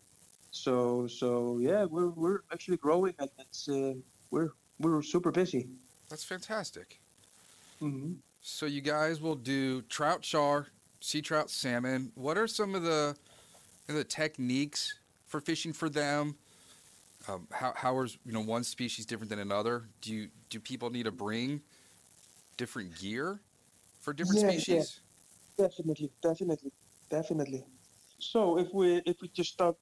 [0.52, 3.94] So, so yeah, we're we're actually growing, and it's uh,
[4.30, 5.70] we're we're super busy.
[6.14, 7.00] That's fantastic.
[7.82, 8.14] Mm-hmm.
[8.40, 10.68] So you guys will do trout char,
[11.00, 12.12] sea trout, salmon.
[12.14, 13.16] What are some of the
[13.88, 14.94] the techniques
[15.26, 16.36] for fishing for them?
[17.28, 19.86] Um, how how is you know one species different than another?
[20.02, 21.62] Do you do people need to bring
[22.58, 23.40] different gear
[24.00, 25.00] for different yeah, species?
[25.58, 25.66] Yeah.
[25.66, 26.72] Definitely, definitely,
[27.10, 27.66] definitely.
[28.20, 29.78] So if we if we just start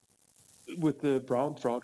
[0.78, 1.84] with the brown trout,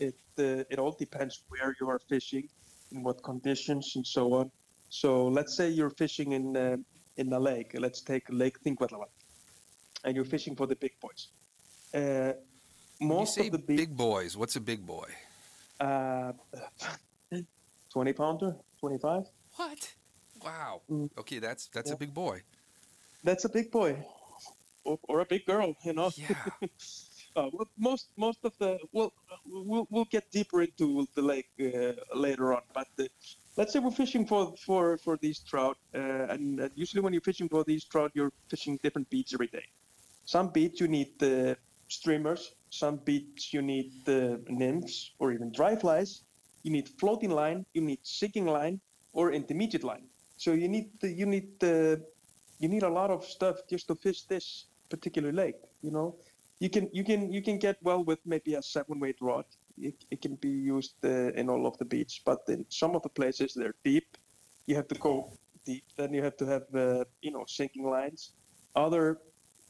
[0.00, 2.48] it uh, it all depends where you are fishing,
[2.92, 4.50] in what conditions, and so on.
[4.88, 6.76] So let's say you're fishing in uh,
[7.16, 7.70] in a lake.
[7.78, 9.12] Let's take Lake Thingvallavatn,
[10.04, 11.28] and you're fishing for the big boys.
[11.94, 12.32] Uh,
[13.00, 15.08] most of the big, big, boys, what's a big boy?
[15.80, 16.32] Uh,
[17.92, 19.24] twenty pounder, twenty five.
[19.56, 19.94] What?
[20.44, 20.82] Wow.
[20.90, 21.10] Mm.
[21.18, 21.96] Okay, that's that's yeah.
[21.96, 22.42] a big boy.
[23.24, 23.96] That's a big boy,
[24.84, 26.10] or, or a big girl, you know.
[26.16, 26.44] Yeah.
[27.36, 29.12] uh, most most of the well,
[29.44, 33.04] we'll we'll get deeper into the lake uh, later on, but uh,
[33.56, 37.28] let's say we're fishing for for for these trout, uh, and uh, usually when you're
[37.32, 39.64] fishing for these trout, you're fishing different beats every day.
[40.24, 41.56] Some beats you need the
[41.88, 46.22] streamers, some beats you need the nymphs or even dry flies.
[46.62, 48.80] You need floating line, you need sinking line,
[49.12, 50.08] or intermediate line.
[50.36, 52.02] So you need the, you need the,
[52.58, 55.56] you need a lot of stuff just to fish this particular lake.
[55.82, 56.16] You know,
[56.60, 59.44] you can you can you can get well with maybe a seven weight rod.
[59.78, 63.02] It, it can be used uh, in all of the beach, but in some of
[63.02, 64.16] the places they're deep.
[64.66, 65.32] You have to go
[65.66, 65.84] deep.
[65.96, 68.32] Then you have to have uh, you know sinking lines.
[68.74, 69.18] Other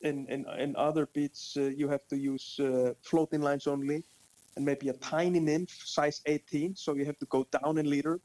[0.03, 4.05] in in, in other beats uh, you have to use uh, floating lines only,
[4.57, 6.77] and maybe a tiny nymph size 18.
[6.77, 8.21] So you have to go down in leader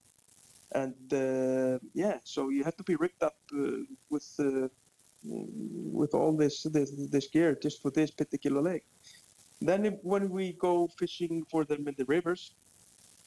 [0.73, 4.39] and uh, yeah, so you have to be rigged up uh, with
[5.23, 8.83] with all this, this, this gear just for this particular lake.
[9.61, 12.55] Then if, when we go fishing for them in the rivers,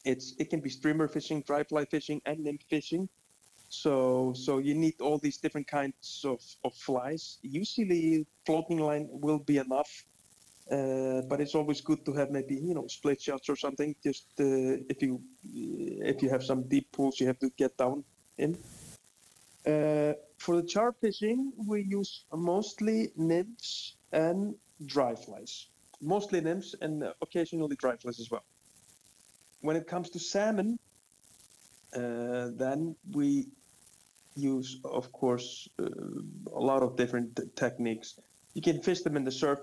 [0.04, 3.08] it's it can be streamer fishing, dry fly fishing, and nymph fishing.
[3.68, 7.38] So so you need all these different kinds of, of flies.
[7.42, 10.04] Usually floating line will be enough
[10.70, 13.94] uh, but it's always good to have maybe you know split shots or something.
[14.02, 15.20] Just uh, if you
[15.52, 18.02] if you have some deep pools, you have to get down
[18.38, 18.56] in.
[19.66, 24.54] Uh, for the char fishing, we use mostly nymphs and
[24.84, 25.68] dry flies.
[26.02, 28.44] Mostly nymphs and occasionally dry flies as well.
[29.62, 30.78] When it comes to salmon,
[31.96, 33.48] uh, then we
[34.36, 35.86] use, of course, uh,
[36.54, 38.18] a lot of different techniques.
[38.52, 39.60] You can fish them in the surf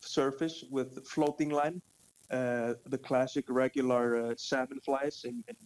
[0.00, 1.82] surface with floating line,
[2.30, 5.56] uh, the classic regular uh, salmon flies in, in,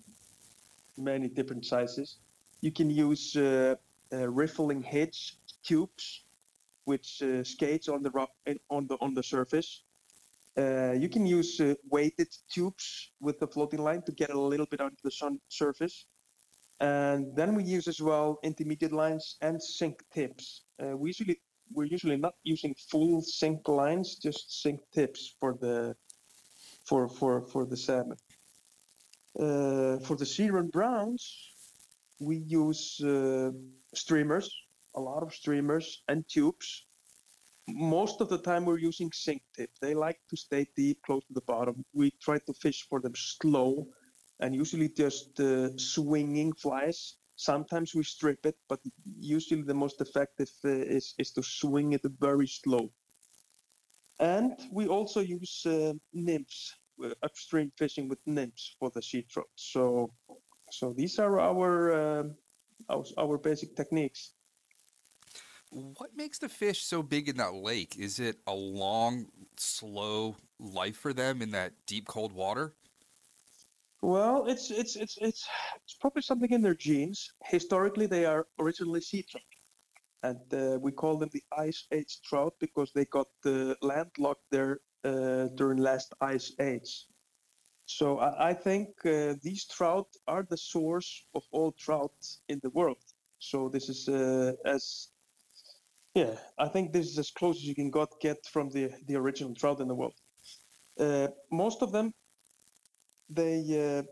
[0.97, 2.18] many different sizes.
[2.61, 3.77] You can use uh,
[4.12, 6.25] riffling hitch tubes,
[6.85, 8.31] which skates on the rock,
[8.71, 9.85] on the on the surface.
[10.59, 14.66] Uh, you can use uh, weighted tubes with the floating line to get a little
[14.66, 16.07] bit onto the sun surface.
[16.81, 20.62] And then we use as well intermediate lines and sink tips.
[20.83, 21.40] Uh, we usually
[21.73, 25.94] we're usually not using full sink lines, just sink tips for the
[26.85, 28.16] for for for the salmon.
[29.38, 31.23] Uh, for the sea run browns,
[32.20, 33.50] we use uh,
[33.94, 34.50] streamers,
[34.94, 36.87] a lot of streamers and tubes.
[37.68, 39.70] Most of the time, we're using sink tip.
[39.81, 41.85] They like to stay deep, close to the bottom.
[41.92, 43.88] We try to fish for them slow,
[44.40, 48.81] and usually just uh, swinging flies Sometimes we strip it, but
[49.20, 52.90] usually the most effective uh, is, is to swing it very slow.
[54.18, 59.46] And we also use uh, nymphs, uh, upstream fishing with nymphs for the sea trout.
[59.54, 60.11] So,
[60.70, 62.24] so these are our, uh,
[62.88, 64.33] our, our basic techniques.
[65.70, 67.96] What makes the fish so big in that lake?
[67.98, 69.26] Is it a long,
[69.57, 72.74] slow life for them in that deep, cold water?
[74.00, 75.46] Well, it's it's it's it's
[75.85, 77.33] it's probably something in their genes.
[77.44, 79.42] Historically, they are originally sea trout,
[80.22, 84.81] and uh, we call them the ice age trout because they got uh, landlocked there
[85.04, 87.07] uh, during last ice age.
[87.88, 92.12] So I, I think uh, these trout are the source of all trout
[92.48, 93.03] in the world.
[93.38, 95.09] So this is uh, as
[96.14, 99.16] yeah, I think this is as close as you can got get from the the
[99.16, 100.14] original trout in the world.
[101.01, 102.12] Uh, most of them
[103.31, 104.03] they uh,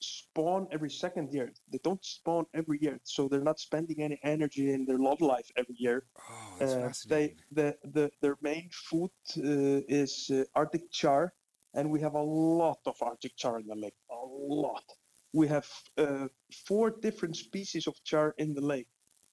[0.00, 1.52] spawn every second year.
[1.70, 5.50] They don't spawn every year, so they're not spending any energy in their love life
[5.56, 6.04] every year.
[6.18, 7.36] Oh, that's uh, fascinating.
[7.50, 11.32] They, the, the, their main food uh, is uh, Arctic char,
[11.76, 13.94] and we have a lot of Arctic char in the lake.
[14.10, 14.26] A
[14.64, 14.84] lot.
[15.32, 16.28] We have uh,
[16.66, 18.88] four different species of char in the lake.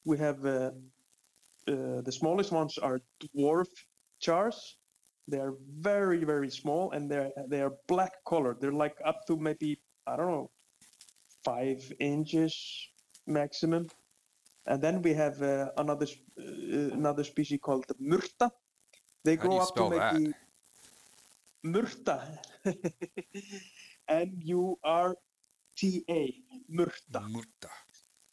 [0.05, 0.71] We have uh,
[1.65, 3.69] the smallest ones are dwarf
[4.19, 4.77] chars,
[5.27, 8.57] they are very very small and they're they are black colored.
[8.59, 10.51] They're like up to maybe I don't know
[11.45, 12.53] five inches
[13.27, 13.89] maximum.
[14.65, 16.07] And then we have uh, another
[16.39, 18.51] uh, another species called the murta.
[19.23, 20.33] They grow up to maybe that?
[21.65, 22.39] Murta.
[24.07, 25.15] M U R
[25.77, 26.33] T A
[26.71, 27.21] murta.
[27.29, 27.71] Murta.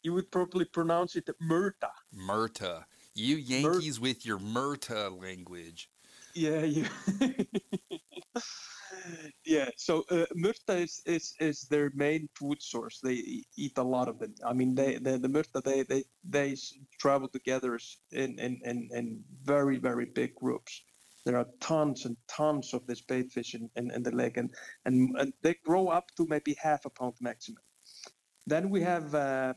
[0.03, 1.91] You would probably pronounce it murta.
[2.15, 2.83] Murta.
[3.13, 5.89] You Yankees Mur- with your murta language.
[6.33, 6.87] Yeah, yeah.
[9.45, 12.99] yeah, so uh, murta is, is, is their main food source.
[13.03, 14.31] They eat a lot of it.
[14.45, 16.55] I mean, they, they the murta, they, they, they
[16.99, 17.77] travel together
[18.11, 20.83] in, in, in, in very, very big groups.
[21.25, 24.51] There are tons and tons of this bait fish in, in, in the lake, and,
[24.85, 27.63] and, and they grow up to maybe half a pound maximum.
[28.47, 29.53] Then we have uh,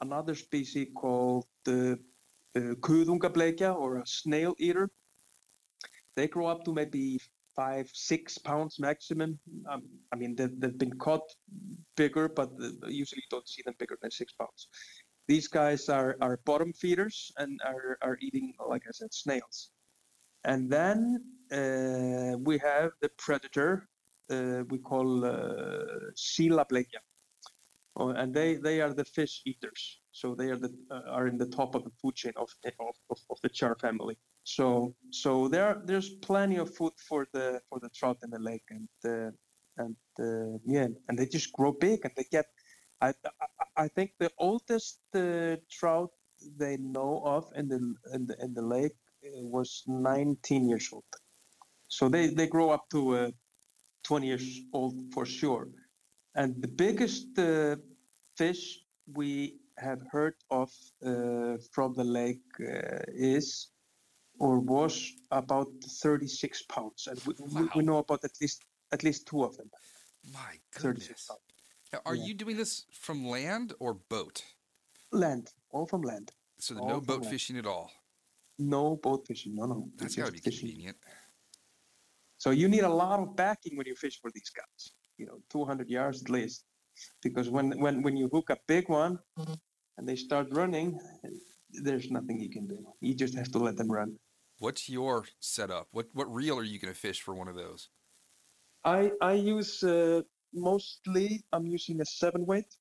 [0.00, 1.98] another species called the
[2.56, 4.90] uh, or a snail eater
[6.18, 7.20] they grow up to maybe
[7.54, 9.38] five, six pounds maximum.
[9.70, 11.22] Um, I mean, they've, they've, been caught
[11.96, 12.50] bigger, but
[12.88, 14.66] usually you don't see them bigger than six pounds.
[15.28, 19.70] These guys are, are bottom feeders and are, are eating, like I said, snails.
[20.44, 23.88] And then uh, we have the predator
[24.30, 27.00] uh, we call uh, Silableikja.
[27.96, 30.00] Oh, and they, they are the fish eaters.
[30.12, 32.48] So they are the uh, are in the top of the food chain of,
[33.10, 34.16] of, of, the char family.
[34.44, 38.68] So so there there's plenty of food for the for the trout in the lake,
[38.70, 39.30] and uh,
[39.78, 42.46] and uh, yeah, and they just grow big, and they get.
[43.00, 46.10] I I, I think the oldest uh, trout
[46.56, 47.80] they know of in the
[48.14, 48.96] in the in the lake
[49.34, 51.04] was 19 years old.
[51.88, 53.30] So they they grow up to uh,
[54.04, 55.68] 20 years old for sure.
[56.34, 57.76] And the biggest uh,
[58.36, 58.80] fish
[59.14, 60.70] we have heard of
[61.72, 62.42] from the lake
[63.08, 63.68] is
[64.38, 67.68] or was about 36 pounds, and we, wow.
[67.74, 69.70] we, know about at least at least two of them.
[70.32, 71.30] My goodness!
[71.92, 72.26] Now, are yeah.
[72.26, 74.42] you doing this from land or boat?
[75.10, 76.32] Land, all from land.
[76.58, 77.30] So no boat land.
[77.32, 77.90] fishing at all.
[78.58, 79.54] No boat fishing.
[79.54, 79.88] No, no.
[79.96, 80.68] That's got to be fishing.
[80.68, 80.96] convenient.
[82.38, 84.92] So you need a lot of backing when you fish for these guys.
[85.16, 86.64] You know, 200 yards at least,
[87.22, 89.54] because when when when you hook a big one, mm-hmm.
[89.96, 90.98] and they start running,
[91.70, 92.78] there's nothing you can do.
[93.00, 94.16] You just have to let them run.
[94.58, 95.88] What's your setup?
[95.90, 97.88] What what reel are you going to fish for one of those?
[98.84, 102.72] I I use uh, mostly I'm using a seven weight,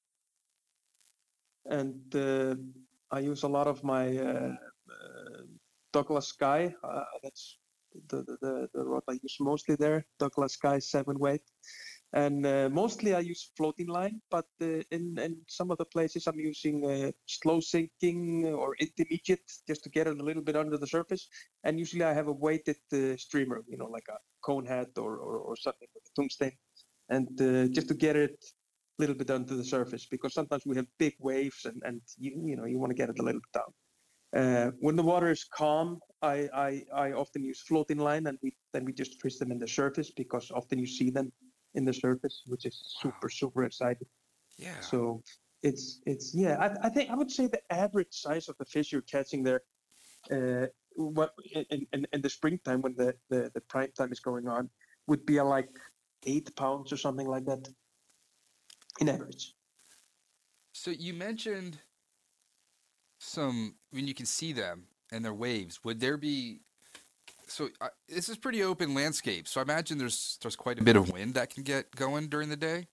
[1.66, 2.56] and uh,
[3.12, 4.56] I use a lot of my uh,
[4.90, 5.42] uh,
[5.98, 6.62] Douglas Sky.
[6.84, 7.58] Uh, that's
[8.10, 10.06] the, the the rod I use mostly there.
[10.20, 11.46] Douglas Sky seven weight,
[12.14, 14.22] and uh, mostly I use floating line.
[14.30, 19.48] But uh, in in some of the places I'm using uh, slow sinking or intermediate
[19.70, 21.24] just to get it a little bit under the surface.
[21.64, 25.12] And usually I have a weighted uh, streamer, you know, like a cone head or
[25.28, 26.52] or, or something with a tungsten,
[27.10, 27.28] and
[27.78, 28.38] just to get it
[28.98, 32.32] a little bit under the surface because sometimes we have big waves and and you
[32.50, 33.74] you know you want to get it a little bit down.
[34.36, 38.56] Uh, when the water is calm, I, I, I often use floating line and we
[38.74, 41.32] then we just twist them in the surface because often you see them
[41.76, 44.08] in the surface, which is super super exciting.
[44.58, 44.80] Yeah.
[44.82, 45.24] So
[45.64, 46.58] it's it's yeah.
[46.60, 49.62] I, I think I would say the average size of the fish you're catching there,
[50.32, 54.48] uh, what in, in, in the springtime when the, the the prime time is going
[54.48, 54.70] on,
[55.08, 55.70] would be a like
[56.26, 57.68] eight pounds or something like that.
[59.00, 59.54] In average.
[60.74, 61.80] So you mentioned
[63.28, 65.84] some when you can see them and their waves.
[65.84, 66.62] Would there be?
[67.48, 69.48] So uh, this is pretty open landscape.
[69.48, 72.50] So I imagine there's there's quite a bit of wind that can get going during
[72.50, 72.88] the day.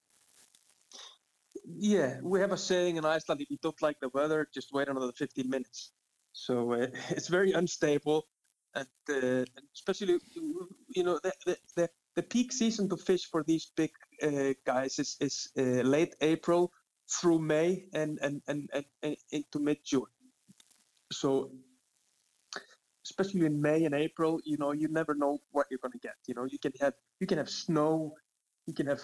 [1.66, 4.89] Yeah, we have a saying in Iceland: if you don't like the weather, just wait
[4.89, 5.93] another 15 minutes.
[6.32, 8.26] So uh, it's very unstable,
[8.74, 10.18] and uh, especially
[10.89, 13.91] you know the, the the the peak season to fish for these big
[14.22, 16.70] uh, guys is is uh, late April
[17.09, 20.07] through May and and and, and, and into mid June.
[21.13, 21.51] So
[23.05, 26.15] especially in May and April, you know, you never know what you're going to get.
[26.27, 28.15] You know, you can have you can have snow,
[28.67, 29.01] you can have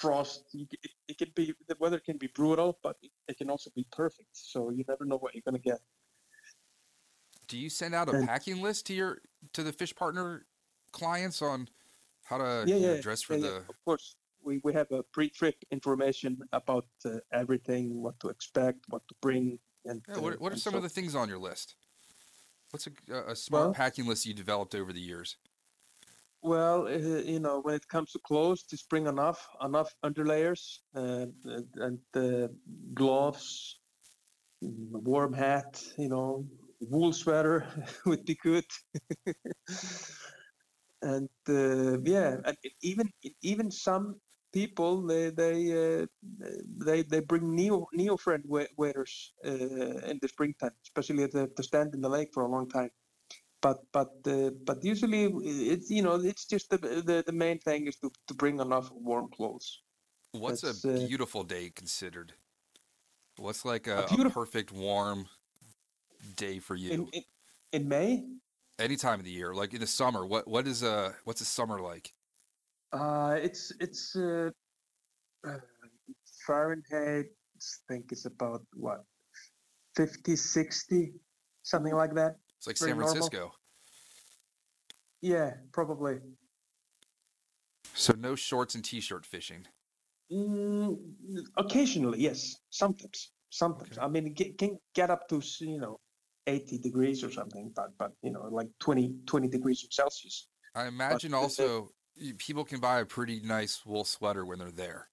[0.00, 0.44] frost.
[0.50, 3.70] Can- it, it can be the weather can be brutal, but it, it can also
[3.74, 4.28] be perfect.
[4.32, 5.80] So you never know what you're going to get.
[7.48, 9.22] Do you send out a And- packing list to your
[9.54, 10.46] to the fish partner
[10.92, 11.68] clients on
[12.24, 13.46] how to yeah, you know, yeah, dress for yeah, the?
[13.48, 14.16] yeah, of course.
[14.42, 19.58] We, we have a pre-trip information about uh, everything, what to expect, what to bring,
[19.84, 21.76] and Yeah, uh, what, what are some so of the things on your list?
[22.70, 25.36] What's a, a smart Well- packing list you developed over the years?
[26.42, 31.34] Well, uh, you know, when it comes to clothes, just bring enough, enough underlayers and
[31.76, 32.48] and, uh,
[32.94, 33.78] gloves,
[34.62, 35.82] warm hat.
[35.98, 36.46] You know,
[36.80, 37.66] wool sweater
[38.06, 38.64] would be good.
[41.02, 43.10] and uh, yeah, and even
[43.42, 44.16] even some
[44.52, 45.56] people they they
[46.02, 46.06] uh,
[46.78, 48.42] they they bring neo neoprene
[48.76, 49.50] waders uh,
[50.10, 52.90] in the springtime, especially to, to stand in the lake for a long time
[53.62, 57.86] but but uh, but usually it's you know it's just the the, the main thing
[57.86, 59.82] is to, to bring enough warm clothes
[60.32, 62.34] What's That's, a uh, beautiful day considered?
[63.36, 65.28] What's like a, a, beautif- perfect warm
[66.36, 66.92] day for you?
[66.92, 67.22] in, in
[67.72, 68.24] in May
[68.78, 70.24] Any time of the year, like in the summer.
[70.24, 72.12] What what is a what's a summer like?
[72.92, 74.50] Uh it's it's uh,
[75.46, 75.58] uh,
[76.46, 79.04] Fahrenheit I think it's about what
[79.96, 81.12] 50 60
[81.62, 83.12] something like that It's like Very San normal.
[83.12, 83.52] Francisco.
[85.20, 86.18] yeah probably
[87.94, 89.66] So no shorts and t-shirt fishing.
[90.32, 90.96] mm,
[91.58, 94.04] occasionally yes sometimes sometimes Okay.
[94.06, 96.00] I mean it can get up to you know
[96.46, 101.32] 80 degrees or something but but you know like 20 20 degrees Celsius I imagine
[101.32, 101.90] the- also
[102.38, 105.08] people can buy a pretty nice wool sweater when they're there,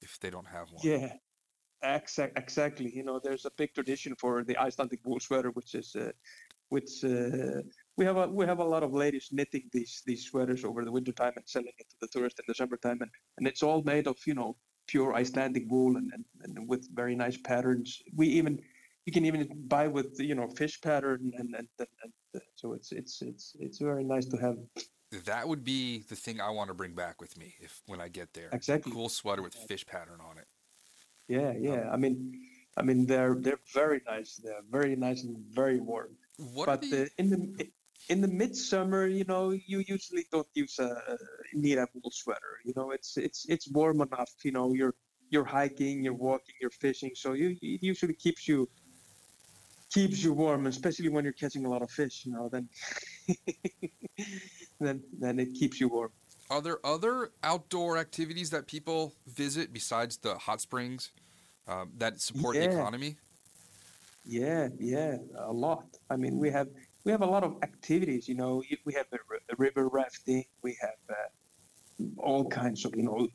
[0.00, 0.82] if they don't have one.
[0.82, 1.12] Yeah,
[1.82, 2.94] exact, exactly.
[2.94, 6.12] You know, there's a big tradition for the Icelandic wool sweater, which is, uh,
[6.68, 7.62] which uh,
[7.96, 10.92] we have a we have a lot of ladies knitting these these sweaters over the
[10.92, 13.82] winter time and selling it to the tourists in the summertime, and, and it's all
[13.82, 18.02] made of you know pure Icelandic wool and, and, and with very nice patterns.
[18.16, 18.60] We even
[19.06, 22.92] you can even buy with you know fish pattern and and, and, and so it's
[22.92, 24.56] it's it's it's very nice to have
[25.24, 28.08] That would be the thing I want to bring back with me if when I
[28.08, 28.48] get there.
[28.52, 28.92] Exactly.
[28.92, 30.46] Cool sweater with fish pattern on it.
[31.28, 31.90] yeah yeah.
[31.90, 32.16] I mean
[32.76, 34.36] I mean they're they're very nice.
[34.36, 36.16] They're very nice and very warm.
[36.36, 37.70] What but the, uh, in the
[38.08, 41.16] in the midsummer, you know, you usually don't use a
[41.52, 42.54] need a wool sweater.
[42.64, 44.32] You know, it's it's it's warm enough.
[44.44, 44.94] You know, you're
[45.30, 48.68] you're hiking, you're walking, you're fishing, so you it usually keeps you
[49.92, 52.22] keeps you warm, especially when you're catching a lot of fish.
[52.24, 52.68] You know, then
[54.80, 56.10] then then it keeps you warm.
[56.50, 61.10] are there other outdoor activities that people visit besides the hot springs
[61.68, 63.16] um, that support the economy?
[64.24, 65.86] Yeah, yeah, a lot.
[66.10, 66.68] I mean, we have
[67.04, 68.28] we have a lot of activities.
[68.28, 69.18] You know, we have the
[69.48, 70.44] the river rafting.
[70.62, 71.14] We have uh,
[72.18, 73.28] all kinds of you know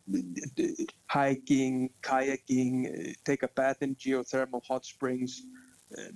[1.07, 5.43] hiking, kayaking, uh, take a bath in geothermal hot springs.
[5.97, 6.11] Uh,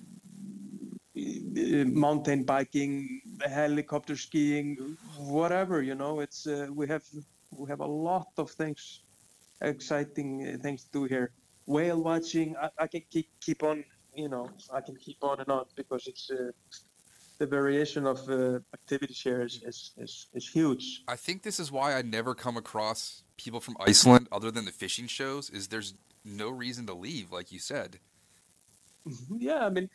[1.85, 5.81] mountain biking, helicopter skiing, whatever.
[5.81, 7.03] You know, it's uh, we have
[7.51, 9.01] we have a lot of things,
[9.61, 11.31] exciting uh, things to do here.
[11.65, 13.83] Whale watching, I, I can keep keep on.
[14.15, 16.51] You know, I can keep on and on because it's uh,
[17.39, 21.03] the variation of uh, activities here is, is, is, is huge.
[21.07, 24.71] I think this is why I never come across people from Iceland other than the
[24.71, 25.49] fishing shows.
[25.49, 25.93] Is there's
[26.25, 27.99] no reason to leave, like you said.
[29.07, 29.37] Mm-hmm.
[29.39, 29.89] Yeah, I mean,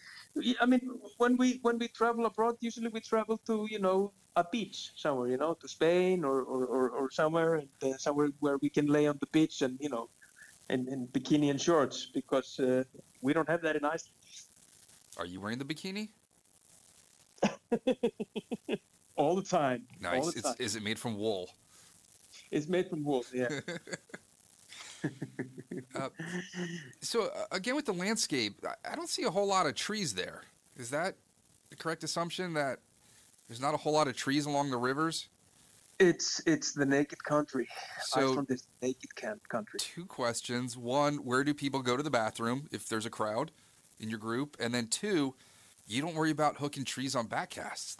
[0.61, 0.81] I mean,
[1.19, 5.29] when we when we travel abroad, usually we travel to you know a beach somewhere,
[5.29, 8.87] you know, to Spain or or, or, or somewhere and uh, somewhere where we can
[8.87, 10.09] lay on the beach and you know,
[10.71, 12.83] in, in bikini and shorts because uh,
[13.21, 14.15] we don't have that in Iceland.
[15.17, 16.09] Are you wearing the bikini?
[19.17, 19.87] All the time.
[20.01, 20.33] Nice.
[20.33, 20.57] The It's, time.
[20.59, 21.51] is it made from wool?
[22.51, 23.25] It's made from wool.
[23.33, 23.49] Yeah.
[25.95, 26.09] Uh,
[27.01, 30.43] so uh, again, with the landscape, I- don't see a whole lot of trees there.
[30.77, 31.17] Is that
[31.71, 32.81] the correct assumption that
[33.49, 35.29] there's not a whole lot of trees along the rivers?
[36.01, 37.69] it's it's the naked country.
[38.03, 39.79] So- Iceland is the naked can- country.
[39.79, 40.77] Two questions.
[40.77, 43.53] One, where do people go to the bathroom if there's a crowd
[44.01, 44.57] in your group?
[44.59, 45.35] And then two,
[45.87, 47.97] you don't worry about hooking trees on backcasts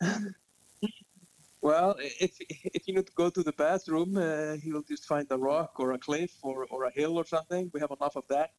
[0.00, 0.34] then.
[1.66, 2.32] Well, if
[2.78, 5.88] if you need to go to the bathroom, uh, you'll just find a rock or
[5.98, 7.62] a cliff or, or a hill or something.
[7.74, 8.50] We have enough of that.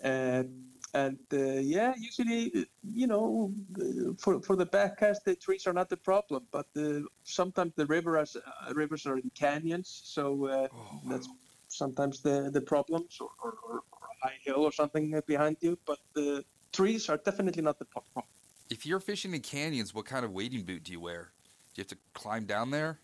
[0.00, 0.48] And
[0.94, 2.64] and uh, yeah, usually, uh,
[3.00, 6.42] you know, uh, for for the backcast, the trees are not the problem.
[6.52, 11.28] But uh, sometimes the river has, uh, rivers are in canyons, so uh, Oh, that's
[11.66, 13.76] sometimes the the problems or, or, or
[14.14, 15.76] a high hill or something behind you.
[15.84, 18.24] But the trees are definitely not the problem.
[18.70, 21.32] If you're fishing in canyons, what kind of wading boot do you wear?
[21.76, 23.00] You have to climb down there?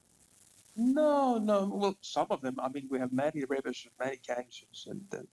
[0.77, 1.71] No, no.
[1.73, 2.57] Well, some of them.
[2.59, 5.29] I mean, we have many rivers, and many canyons, and, and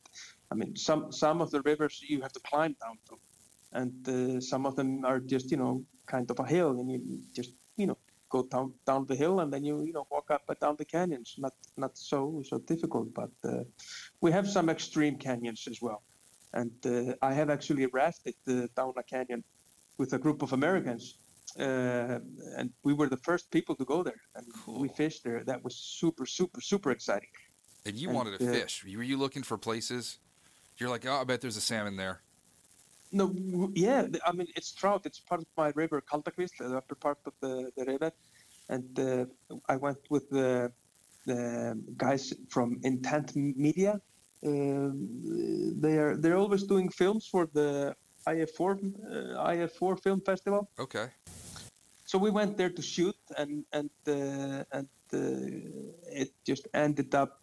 [0.51, 3.17] I mean, some some of the rivers you have to climb down to,
[3.71, 7.21] and uh, some of them are just you know kind of a hill, and you
[7.33, 7.97] just you know
[8.29, 10.83] go down down the hill, and then you you know walk up and down the
[10.83, 11.35] canyons.
[11.37, 13.63] Not not so so difficult, but uh,
[14.19, 16.03] we have some extreme canyons as well,
[16.53, 19.45] and uh, I have actually rafted uh, down a canyon
[19.97, 21.19] with a group of Americans
[21.57, 22.19] uh,
[22.57, 24.95] and we were the first people to go there, and we Cool.
[24.95, 25.43] fished there.
[25.43, 27.29] That was super, super, super exciting.
[27.85, 28.83] And you And, wanted to uh, fish.
[28.83, 30.19] Were you looking for places?
[30.77, 32.21] You're like, oh, I bet there's a salmon there.
[33.11, 33.33] No,
[33.73, 35.01] yeah, I mean it's trout.
[35.05, 38.11] It's part of my river, Kaldakvísl, the upper part of the, the river,
[38.69, 39.25] and uh,
[39.67, 40.71] I went with the
[41.25, 41.41] the
[41.97, 43.99] guys from Intent Media.
[44.45, 45.09] Um,
[45.83, 47.95] they are they're always doing films for the
[48.33, 50.69] IF4 uh, IF4 Film Festival.
[50.79, 51.07] Okay.
[52.09, 57.33] so we went there to shoot and and uh, and uh, it just ended up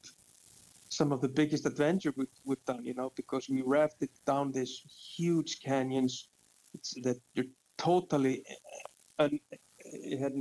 [0.99, 4.72] some of the biggest adventure we've, we've done you know because we rafted down these
[5.16, 6.28] huge canyons
[6.74, 8.37] it's, that you're totally
[9.18, 9.41] uh, un,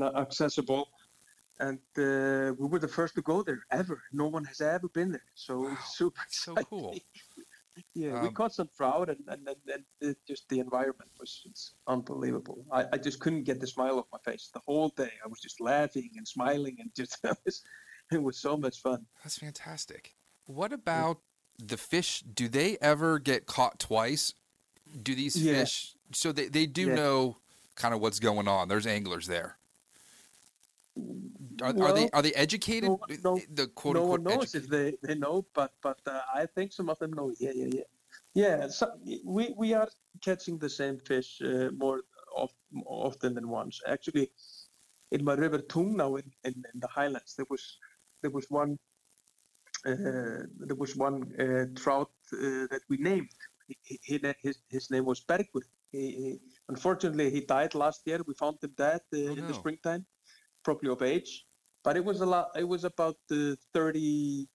[0.02, 0.86] uh, accessible
[1.60, 5.12] and uh, we were the first to go there ever no one has ever been
[5.12, 6.94] there so it's super So cool.
[7.94, 11.42] Yeah, we Um, caught some trout, and and, and, and it just the environment was
[11.46, 12.66] it's unbelievable.
[12.72, 15.12] I, I just couldn't get the smile off my face the whole day.
[15.24, 17.62] I was just laughing and smiling, and just it was,
[18.12, 19.06] it was so much fun.
[19.24, 20.16] That's fantastic.
[20.46, 21.20] What about
[21.58, 22.22] the fish?
[22.22, 24.34] Do they ever get caught twice?
[25.04, 25.60] Do these Yeah.
[25.60, 25.96] fish?
[26.14, 26.96] So they, they do Yeah.
[26.96, 27.38] know
[27.76, 28.68] kind of what's going on.
[28.68, 29.58] There's anglers there.
[31.62, 32.90] Are, are they are they educated?
[32.90, 34.70] no- no- the quote no unquote one knows educated- if
[35.02, 37.32] they, they know, but but uh, I think some of them know.
[37.40, 37.88] Yeah, yeah, yeah,
[38.34, 38.68] yeah.
[38.68, 38.86] So
[39.26, 39.90] we we are
[40.22, 42.02] catching the same fish uh, more
[42.36, 42.50] of,
[42.86, 43.82] often than once.
[43.88, 44.32] Actually,
[45.12, 47.78] in my river Tungna in, in, in the highlands, there was
[48.22, 48.78] there was one
[49.86, 53.30] uh, there was one uh, trout uh, that we named.
[53.68, 55.64] He, he, his his name was Bergur.
[55.92, 56.40] He, he,
[56.70, 58.20] unfortunately, he died last year.
[58.28, 60.06] We found him dead uh, Oh, in the springtime,
[60.66, 61.46] probably of age.
[61.84, 62.48] But it was a lot.
[62.58, 64.48] It was about the 30,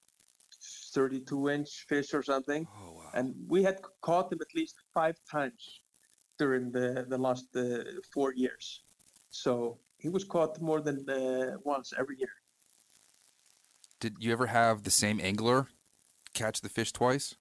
[0.93, 3.11] 32 inch fish or something, Oh wow.
[3.15, 5.63] and we had caught him at least five times
[6.39, 8.83] during the the last uh, four years.
[9.31, 12.35] So he was caught more than uh, once every year.
[14.01, 15.69] Did you ever have the same angler
[16.33, 17.37] catch the fish twice?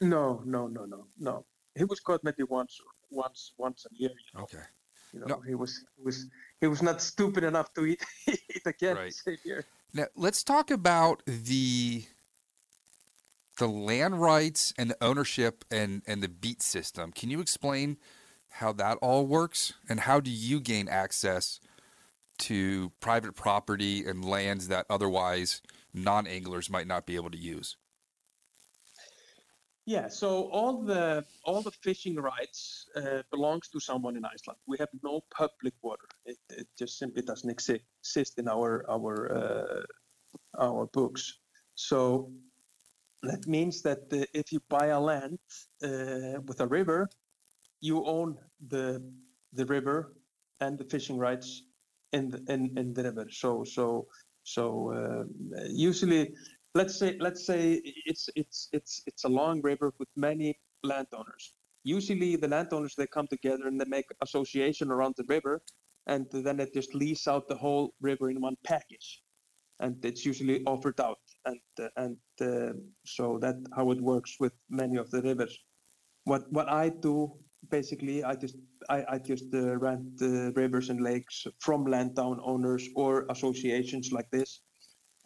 [0.00, 1.44] No, no, no, no, no.
[1.76, 2.80] He was caught maybe once,
[3.10, 4.10] once, once a year.
[4.10, 4.64] You know, Okay.
[5.12, 5.40] You know No.
[5.40, 6.26] he was he was
[6.60, 9.12] he was not stupid enough to eat eat again Right.
[9.24, 9.64] the same year.
[9.92, 12.04] Now let's talk about the
[13.58, 17.12] the land rights and the ownership and and the beat system.
[17.12, 17.98] Can you explain
[18.54, 21.60] how that all works and how do you gain access
[22.38, 25.60] to private property and lands that otherwise
[25.92, 27.76] non-anglers might not be able to use?
[29.86, 34.58] Yeah, so all the all the fishing rights uh, belongs to someone in Iceland.
[34.66, 36.08] We have no public water.
[36.26, 39.82] It, it just simply doesn't exi- exist in our our uh,
[40.60, 41.38] our books.
[41.74, 42.30] So
[43.22, 45.38] that means that uh, if you buy a land
[45.82, 47.08] uh, with a river,
[47.80, 49.02] you own the
[49.54, 50.14] the river
[50.60, 51.62] and the fishing rights
[52.12, 53.26] in the, in, in the river.
[53.30, 54.06] So so
[54.42, 56.34] so uh, usually
[56.74, 61.54] let's say let's say it's it's it's it's a long river with many landowners.
[61.84, 65.62] Usually the landowners they come together and they make association around the river,
[66.06, 69.22] and then they just lease out the whole river in one package,
[69.80, 72.72] and it's usually offered out, and uh, and uh,
[73.04, 75.58] so that how it works with many of the rivers.
[76.24, 77.32] What what I do
[77.68, 78.56] basically I just
[78.88, 84.30] I, I just uh, rent the rivers and lakes from landowner owners or associations like
[84.30, 84.62] this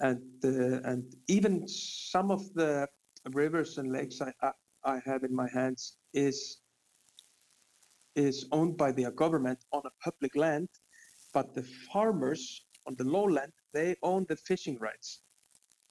[0.00, 2.86] and uh, and even some of the
[3.32, 4.50] rivers and lakes I, I,
[4.84, 6.58] I have in my hands is
[8.16, 10.68] is owned by the government on a public land,
[11.32, 15.20] but the farmers on the lowland they own the fishing rights.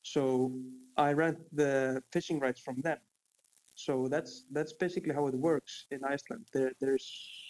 [0.04, 0.52] So
[0.98, 2.98] I rent the fishing rights from them.
[3.76, 6.46] So that's that's basically how it works in Iceland.
[6.54, 7.08] There, there's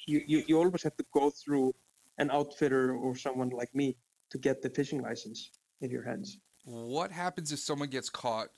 [0.08, 1.74] you, you, you always have to go through
[2.18, 3.98] an outfitter or someone like me
[4.30, 5.52] to get the fishing license
[5.84, 6.38] in your hands.
[6.66, 8.50] What happens if someone gets caught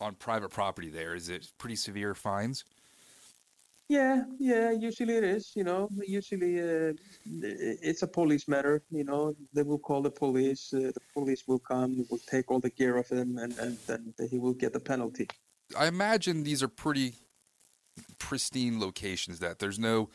[0.00, 1.14] on private property there?
[1.14, 2.64] Is it pretty severe fines?
[3.88, 6.92] Yeah, yeah, usually it is, you know, usually uh,
[7.26, 11.58] it's a police matter, you know, they will call the police, uh, the police will
[11.58, 14.78] come, will take all the gear of him, and, and then he will get the
[14.78, 15.26] penalty.
[15.76, 17.14] I imagine these are pretty
[18.18, 20.08] pristine locations that there's no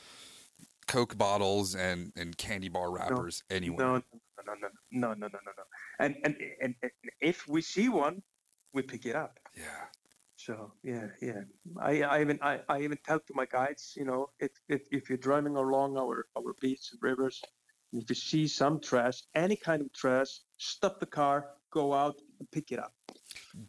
[0.88, 3.86] Coke bottles and, and candy bar wrappers anywhere.
[3.86, 4.02] No,
[4.46, 5.64] no, no, no, no, no, no, no.
[6.00, 8.22] And, and and and if we see one,
[8.74, 9.40] we pick it up.
[9.56, 9.86] Yeah.
[10.36, 11.42] So yeah, yeah.
[11.80, 15.10] I, I even I, I even tell to my guides, you know, if if, if
[15.10, 17.42] you're driving along our our beaches and rivers,
[17.94, 22.50] if you see some trash, any kind of trash, stop the car, go out and
[22.52, 22.94] pick it up.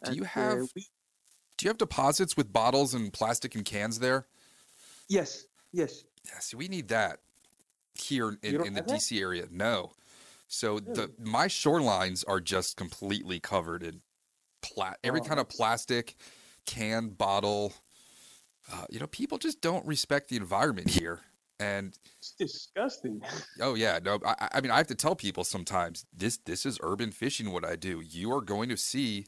[0.03, 0.87] Do you And, uh, have we-
[1.57, 4.27] do you have deposits with bottles and plastic and cans there?
[5.09, 6.03] yes, yes.
[6.25, 7.21] Yeah, see, we need that
[7.95, 8.87] here in, in the that?
[8.89, 9.47] DC area.
[9.49, 9.93] No.
[10.47, 14.01] So the my shorelines are just completely covered in
[14.61, 16.15] pla- every kind of plastic,
[16.65, 17.73] can, bottle.
[18.71, 21.21] Uh, you know, people just don't respect the environment here.
[21.59, 23.21] And It's disgusting.
[23.61, 26.65] oh yeah, no, I, I- I mean, I have to tell people sometimes this this
[26.65, 27.51] is urban fishing.
[27.51, 29.25] What I do, you are going to see,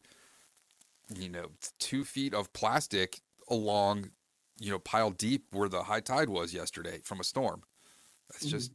[1.15, 1.47] you know,
[1.79, 4.11] two feet of plastic along,
[4.59, 7.63] you know, piled deep where the high tide was yesterday from a storm.
[8.29, 8.71] That's just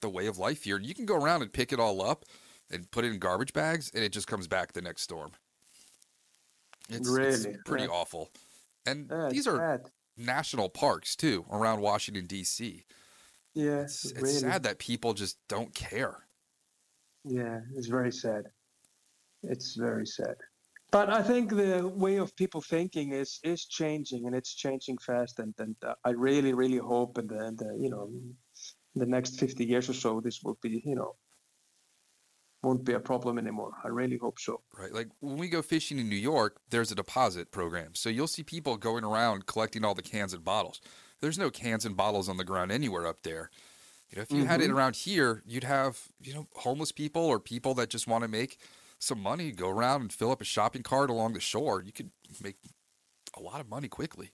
[0.00, 0.78] the way of life here.
[0.78, 2.24] You can go around and pick it all up
[2.70, 5.32] and put it in garbage bags, and it just comes back the next storm.
[6.88, 7.56] It's, it's Really?
[7.64, 7.90] pretty Yeah.
[7.90, 8.30] awful.
[8.86, 9.90] And Yeah, these are sad.
[10.16, 12.84] national parks too around Washington D.C.
[13.54, 14.34] Yeah, It's, it's really.
[14.34, 16.26] sad that people just don't care.
[17.24, 18.44] Yeah, it's very sad.
[19.42, 20.36] It's very sad.
[20.90, 25.38] But I think the way of people thinking is is changing, and it's changing fast.
[25.38, 28.10] And and uh, I really, really hope, and, the, in the you know,
[28.94, 31.16] the next fifty years or so, this will be you know,
[32.62, 33.72] won't be a problem anymore.
[33.84, 34.60] I really hope so.
[34.78, 34.92] Right.
[34.92, 37.94] Like when we go fishing in New York, there's a deposit program.
[37.94, 40.80] So you'll see people going around collecting all the cans and bottles.
[41.20, 43.50] There's no cans and bottles on the ground anywhere up there.
[44.10, 44.76] You know, if you had it mm-hmm.
[44.76, 48.58] around here, you'd have, you know, homeless people or people that just want to make
[48.98, 51.82] some money, go around and fill up a shopping cart along the shore.
[51.82, 52.10] You could
[52.42, 52.56] make
[53.36, 54.30] a lot of money quickly.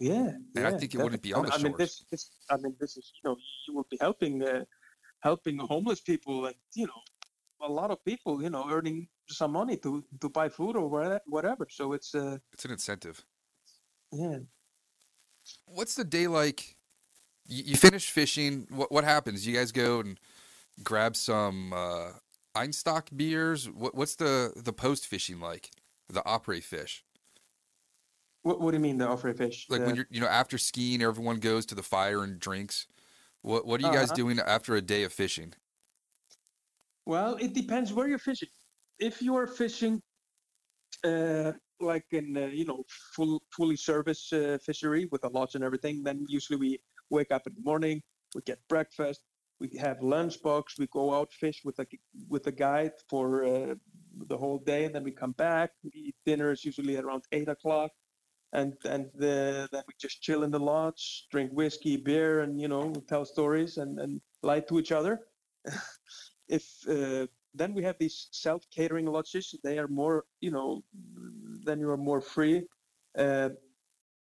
[0.00, 1.52] Yeah, And I think it wouldn't be on the.
[1.52, 3.36] I mean, this, this, I mean, this is, you know,
[3.68, 4.64] you will be helping, uh,
[5.20, 7.02] helping homeless people, and you know,
[7.60, 11.20] a lot of people, you know, earning some money to to buy food or whate-
[11.26, 11.66] whatever.
[11.70, 13.22] So it's, uh, It's an incentive.
[14.10, 14.38] yeah.
[15.66, 16.76] What's the day like?
[17.46, 18.66] You, you finish fishing.
[18.70, 19.46] What what happens?
[19.46, 20.18] You guys go and
[20.82, 22.12] grab some uh,
[22.54, 23.68] Einstök beers.
[23.68, 25.70] What what's the the post fishing like?
[26.08, 27.04] The opera fish.
[28.42, 29.66] What, what do you mean the offer fish?
[29.68, 32.86] Like The- when you're you know after skiing, everyone goes to the fire and drinks.
[33.42, 34.16] What what are you guys Uh-huh.
[34.16, 35.54] doing after a day of fishing?
[37.06, 38.48] Well, it depends where you're fishing.
[38.98, 40.02] If you are fishing,
[41.04, 42.84] uh, like in uh, you know
[43.14, 46.78] full fully service uh, fishery with a lodge and everything, then usually we
[47.10, 48.02] wake up in the morning,
[48.34, 49.22] we get breakfast,
[49.58, 51.86] we have lunch box, we go out fish with a
[52.28, 53.74] with a guide for uh,
[54.28, 55.70] the whole day, and then we come back.
[55.82, 57.90] We eat dinner is usually around eight o'clock,
[58.52, 62.68] and and the, then we just chill in the lodge, drink whiskey, beer, and you
[62.68, 65.20] know tell stories and and lie to each other.
[66.48, 70.82] if uh, then we have these self catering lodges they are more you know
[71.64, 72.64] then you are more free
[73.18, 73.50] uh,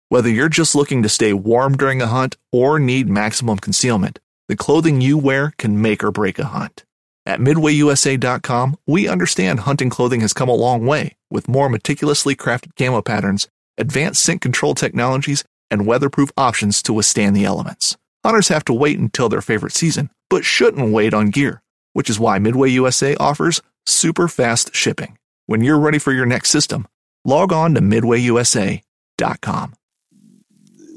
[0.09, 4.57] Whether you're just looking to stay warm during a hunt or need maximum concealment, the
[4.57, 6.85] clothing you wear can make or break a hunt.
[7.27, 12.77] At MidwayUSA.com, we understand hunting clothing has come a long way with more meticulously crafted
[12.77, 13.49] camo patterns,
[13.79, 17.97] advanced scent control technologies, and weatherproof options to withstand the elements.
[18.24, 21.62] Hunters have to wait until their favorite season, but shouldn't wait on gear,
[21.93, 25.18] which is why Midway USA offers super fast shipping.
[25.47, 26.89] When you're ready for your next system,
[27.24, 29.74] log on to MidwayUSA.com.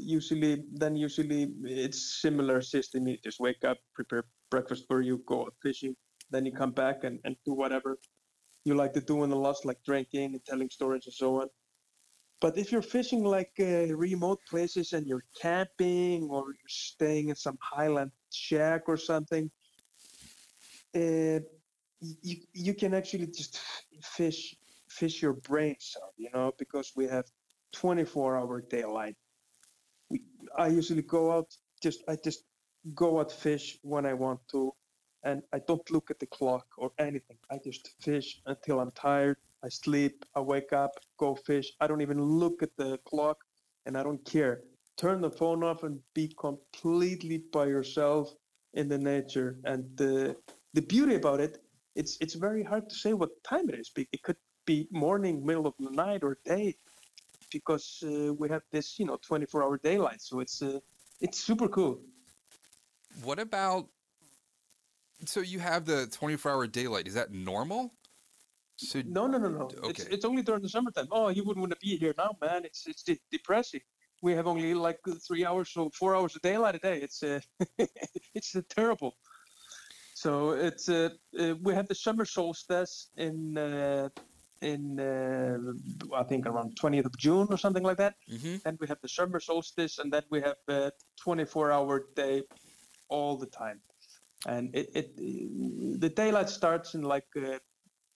[0.02, 3.06] Usually, then usually it's similar system.
[3.06, 5.94] You just wake up, prepare breakfast for you, go fishing,
[6.30, 7.96] then you come back and, and do whatever
[8.64, 11.48] you like to do in the lost, like drinking and telling stories and so on.
[12.40, 17.36] But if you're fishing like uh, remote places and you're camping or you're staying in
[17.36, 19.50] some highland shack or something,
[20.94, 21.40] uh,
[22.00, 23.60] you you can actually just
[24.02, 24.56] fish
[24.88, 27.26] fish your brains out, you know, because we have
[27.72, 29.16] 24 hour daylight.
[30.08, 30.22] We,
[30.56, 32.44] I usually go out just I just
[32.94, 34.72] go out fish when I want to,
[35.24, 37.36] and I don't look at the clock or anything.
[37.50, 39.36] I just fish until I'm tired.
[39.62, 41.72] I sleep, I wake up, go fish.
[41.80, 43.38] I don't even look at the clock,
[43.86, 44.62] and I don't care.
[44.96, 48.34] Turn the phone off and be completely by yourself
[48.74, 49.58] in the nature.
[49.64, 50.36] And the
[50.74, 51.58] the beauty about it,
[51.94, 53.90] it's it's very hard to say what time it is.
[53.96, 54.36] It could
[54.66, 56.76] be morning, middle of the night, or day,
[57.50, 60.20] because uh, we have this, you know, 24-hour daylight.
[60.20, 60.78] So it's uh,
[61.20, 62.00] it's super cool.
[63.22, 63.88] What about?
[65.26, 67.06] So you have the 24 hour daylight.
[67.06, 67.92] Is that normal?
[68.80, 69.68] So No, no, no, no.
[69.82, 70.14] It's Okay.
[70.14, 71.08] it's only during the summertime.
[71.10, 72.64] Oh, you wouldn't want to be here now, man.
[72.64, 73.82] It's it's de- depressing.
[74.22, 76.98] We have only like three hours, so four hours of daylight a day.
[77.06, 77.40] It's uh,
[78.34, 79.12] it's uh, terrible.
[80.14, 84.08] So it's uh, uh, we have the summer solstice in uh,
[84.62, 85.58] in uh,
[86.16, 88.14] I think around 20th of June or something like that.
[88.28, 90.90] hmm Then we have the summer solstice, and then we have uh,
[91.26, 92.42] 24-hour day
[93.08, 93.80] all the time.
[94.46, 95.16] And it, it
[96.00, 97.58] the daylight starts in like uh,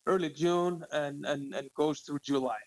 [0.06, 2.58] early June and, and, and goes through July.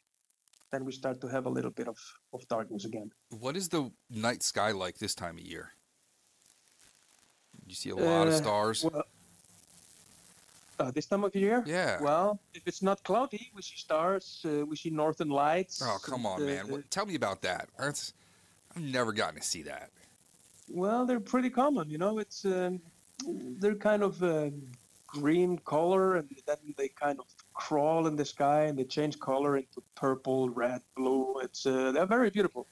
[0.71, 1.97] Then we start to have a little bit of,
[2.33, 3.11] of darkness again.
[3.29, 5.71] what is the night sky like this time of year?
[7.65, 8.83] You see a lot of Uh, stars.
[8.83, 9.03] Well,
[10.79, 11.63] uh, this time of year?
[11.65, 12.01] Yeah.
[12.01, 15.81] Well, if it's not cloudy, we see stars, uh, we see northern lights.
[15.83, 16.67] oh come on, uh, man!
[16.69, 17.69] What, tell me about that.
[17.79, 18.13] That's
[18.75, 19.89] I've never gotten to see that.
[20.69, 21.89] Well, they're pretty common.
[21.89, 22.79] You know, it's um,
[23.59, 24.49] they're kind of uh,
[25.07, 29.57] green color, and then they kind of crawl in the sky, and they change color
[29.57, 31.39] into purple, red, blue.
[31.39, 32.67] It's uh, they're very beautiful,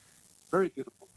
[0.52, 1.08] very beautiful.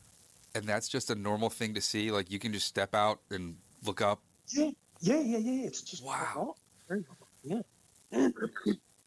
[0.54, 2.10] And that's just a normal thing to see.
[2.10, 4.20] Like you can just step out and look up.
[4.48, 5.66] Yeah, yeah, yeah, yeah.
[5.66, 6.54] It's just Wow.
[6.88, 7.64] very normal.
[8.12, 8.28] Yeah.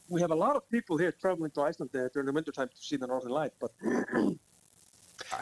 [0.09, 2.81] we have a lot of people here traveling to Iceland uh, during the wintertime to
[2.81, 3.71] see the Northern Light, but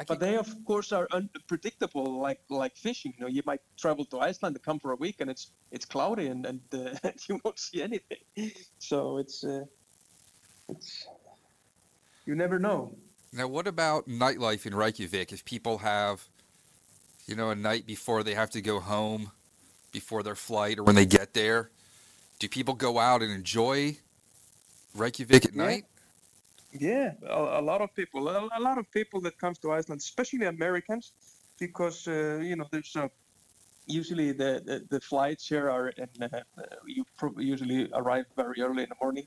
[0.08, 3.14] but they of course are unpredictable, like like fishing.
[3.18, 5.86] You know, you might travel to Iceland to come for a week, and it's it's
[5.86, 6.96] cloudy, and and uh,
[7.30, 8.52] you won't see anything.
[8.80, 9.66] So it's uh,
[10.70, 11.06] it's
[12.26, 12.96] you never know.
[13.34, 15.32] now, what about nightlife in Reykjavik?
[15.32, 16.28] If people have,
[17.28, 19.32] you know, a night before they have to go home,
[19.92, 21.72] before their flight, or when they get there,
[22.40, 23.98] do people go out and enjoy
[24.96, 25.64] Reykjavik at Yeah.
[25.66, 25.86] night?
[26.72, 30.02] Yeah, a, a lot of people, a, a lot of people that comes to Iceland,
[30.02, 31.14] especially Americans,
[31.60, 33.08] because uh, you know there's uh,
[33.88, 36.42] usually the, the the flights here are in uh,
[36.86, 39.26] you prob- usually arrive very early in the morning,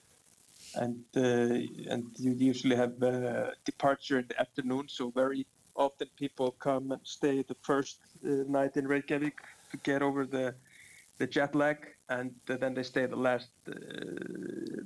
[0.77, 4.89] and uh, and you usually have uh, departure in the afternoon.
[4.89, 9.35] So very often people come and stay the first night in Reykjavik
[9.73, 10.55] to get over the
[11.19, 11.79] the jet lag,
[12.09, 13.51] and then they stay the last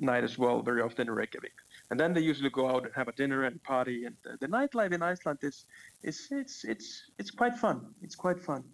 [0.01, 0.63] night as well.
[0.63, 1.53] Very often in Reykjavik
[1.91, 4.05] and then they usually go out and have a dinner and party.
[4.05, 5.67] And uh, the nightlife in Iceland is,
[6.03, 7.95] is it's it's it's quite fun.
[8.03, 8.65] It's quite fun.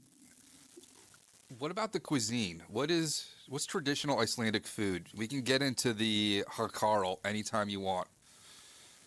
[1.59, 2.63] What about the cuisine?
[2.69, 5.09] What is what's traditional Icelandic food?
[5.15, 8.09] We can get into the hakarl anytime you want.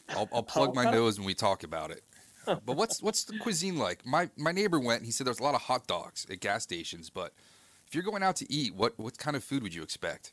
[0.10, 2.04] I'll, I'll plug my nose when we talk about it.
[2.46, 4.06] But what's what's the cuisine like?
[4.06, 5.00] My my neighbor went.
[5.00, 7.10] and He said there's a lot of hot dogs at gas stations.
[7.10, 7.34] But
[7.88, 10.32] if you're going out to eat, what what kind of food would you expect?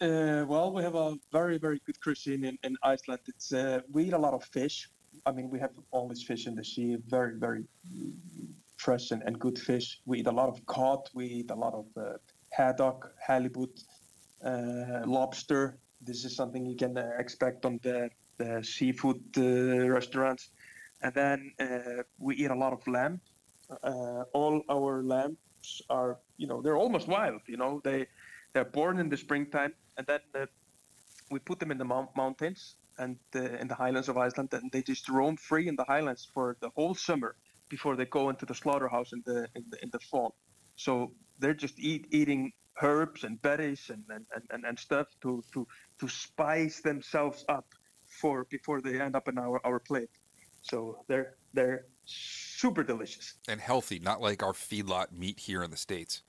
[0.00, 3.20] Uh, well, we have a very very good cuisine in, in Iceland.
[3.26, 4.90] It's uh, we eat a lot of fish.
[5.24, 7.64] I mean, we have all this fish in the sea, very very
[8.76, 10.00] fresh and, and good fish.
[10.04, 11.08] We eat a lot of cod.
[11.14, 12.18] We eat a lot of uh,
[12.50, 13.82] haddock, halibut,
[14.44, 15.78] uh, lobster.
[16.02, 20.50] This is something you can uh, expect on the, the seafood uh, restaurants.
[21.02, 21.52] And then
[22.18, 23.20] we eat a lot of lamb.
[23.82, 27.40] All our lambs are, you know, they're almost wild.
[27.46, 28.06] You know, they
[28.52, 30.46] they're born in the springtime, and then uh,
[31.30, 34.70] we put them in the mount- mountains and uh, in the highlands of Iceland, and
[34.72, 37.36] they just roam free in the highlands for the whole summer
[37.68, 40.34] before they go into the slaughterhouse in the in the, in the fall.
[40.76, 45.66] So they're just eat, eating herbs and berries and, and, and, and stuff to, to
[45.98, 47.66] to spice themselves up
[48.06, 50.10] for before they end up in our, our plate.
[50.62, 53.34] So they're they're super delicious.
[53.48, 56.22] And healthy, not like our feedlot meat here in the States.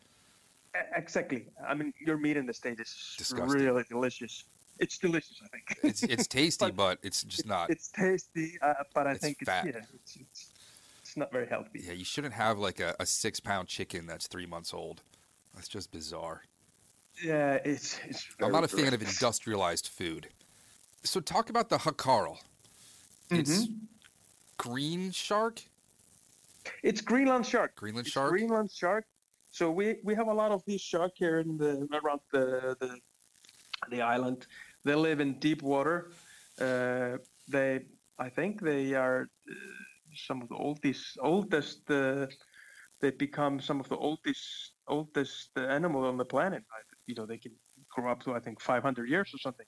[0.95, 1.47] Exactly.
[1.67, 3.61] I mean, your meat in the state is Disgusting.
[3.61, 4.45] really delicious.
[4.79, 5.79] It's delicious, I think.
[5.83, 7.69] It's it's tasty, But but it's just not.
[7.69, 9.65] It's tasty, uh, but I It's think fat.
[9.65, 10.49] it's yeah, it's, it's
[11.01, 11.81] it's not very healthy.
[11.85, 15.01] Yeah, you shouldn't have like a, a six pound chicken that's three months old.
[15.55, 16.43] That's just bizarre.
[17.23, 18.27] Yeah, it's it's.
[18.41, 20.27] I'm not a fan of industrialized food.
[21.03, 22.37] So talk about the hakarl.
[23.31, 23.73] It's Mm-hmm.
[24.57, 25.63] green shark.
[26.83, 27.75] It's Greenland shark.
[27.75, 28.31] Greenland It's shark?
[28.31, 29.05] Greenland shark.
[29.57, 32.99] So we we have a lot of these shark here in the around the the,
[33.89, 34.45] the island.
[34.85, 36.11] They live in deep water.
[36.61, 37.85] Uh, they
[38.19, 39.53] I think they are uh,
[40.13, 41.89] some of the oldest oldest.
[41.89, 42.27] Uh,
[43.01, 46.63] they become some of the oldest oldest animal on the planet.
[46.71, 47.53] I, you know they can
[47.89, 49.65] grow up to I think 500 years or something.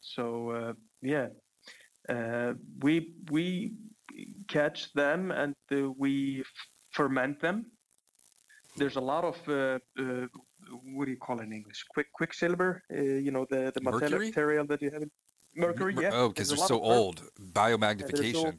[0.00, 0.72] So uh,
[1.02, 1.28] yeah,
[2.08, 3.74] uh, we we
[4.46, 5.54] catch them and
[5.98, 6.44] we
[6.92, 7.66] ferment them.
[8.76, 10.26] There's a lot of uh, uh,
[10.84, 11.84] what do you call it in English?
[11.88, 12.82] Quick quicksilver.
[12.92, 14.26] Uh, you know the the Mercury?
[14.26, 15.10] material that you have in
[15.54, 15.94] mercury.
[15.94, 16.10] Mer- Yeah.
[16.12, 17.22] Oh, because they're so old.
[17.40, 18.58] Biomagnification.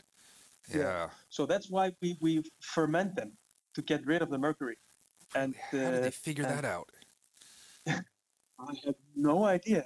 [0.69, 0.77] yeah.
[0.77, 1.09] Yeah.
[1.29, 3.37] So that's why we we ferment them
[3.75, 4.77] to get rid of the mercury.
[5.35, 6.89] And How did uh, they figure and that out?
[7.87, 9.85] I have no idea,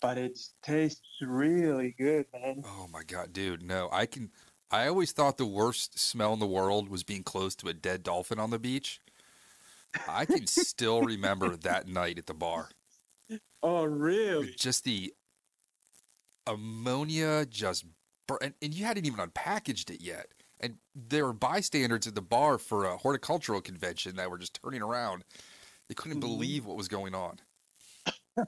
[0.00, 2.62] but it tastes really good, man.
[2.64, 3.62] Oh my god, dude.
[3.62, 4.30] No, I can.
[4.70, 8.02] I always thought the worst smell in the world was being close to a dead
[8.02, 9.00] dolphin on the beach.
[10.08, 12.70] I can still remember that night at the bar.
[13.66, 14.52] Oh, really?
[14.58, 15.14] Just the
[16.46, 17.86] ammonia just
[18.26, 20.26] bur- and, and you hadn't even unpackaged it yet.
[20.60, 24.82] And there were bystanders at the bar for a horticultural convention that were just turning
[24.82, 25.24] around.
[25.88, 26.28] They couldn't Mm-hmm.
[26.30, 27.38] believe what was going on.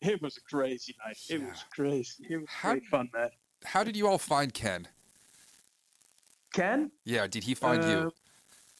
[0.00, 1.16] it was a crazy night.
[1.28, 1.48] It Yeah.
[1.48, 2.24] was crazy.
[2.30, 3.30] It was How- great fun, man.
[3.64, 4.86] How did you all find Ken?
[6.52, 8.12] Ken, Yeah, did he find you?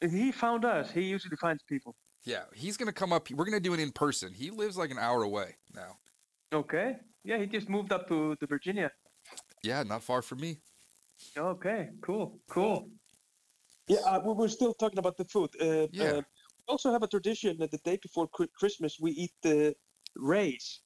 [0.02, 0.90] Uh, he found us.
[0.90, 1.94] He usually finds people.
[2.24, 3.30] Yeah, he's gonna come up.
[3.30, 4.32] We're gonna do it in person.
[4.32, 5.98] He lives like an hour away now.
[6.52, 6.96] Okay.
[7.24, 8.90] Yeah, he just moved up to, to Virginia.
[9.62, 10.58] Yeah, not far from me.
[11.36, 12.90] Okay, cool, cool.
[13.88, 15.50] Yeah, uh, we we're still talking about the food.
[15.60, 16.04] Uh, Yeah.
[16.04, 16.22] uh,
[16.58, 18.28] we also have a tradition that the day before
[18.58, 19.74] Christmas we eat the
[20.16, 20.80] rays.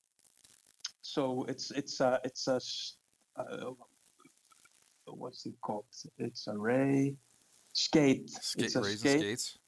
[1.03, 2.61] So it's it's uh, it's a
[3.41, 3.73] uh,
[5.07, 5.87] what's it called?
[6.19, 7.17] It's a ray
[7.77, 8.31] skate.
[8.31, 9.21] Skate, it's a raising skate.
[9.21, 9.59] skates.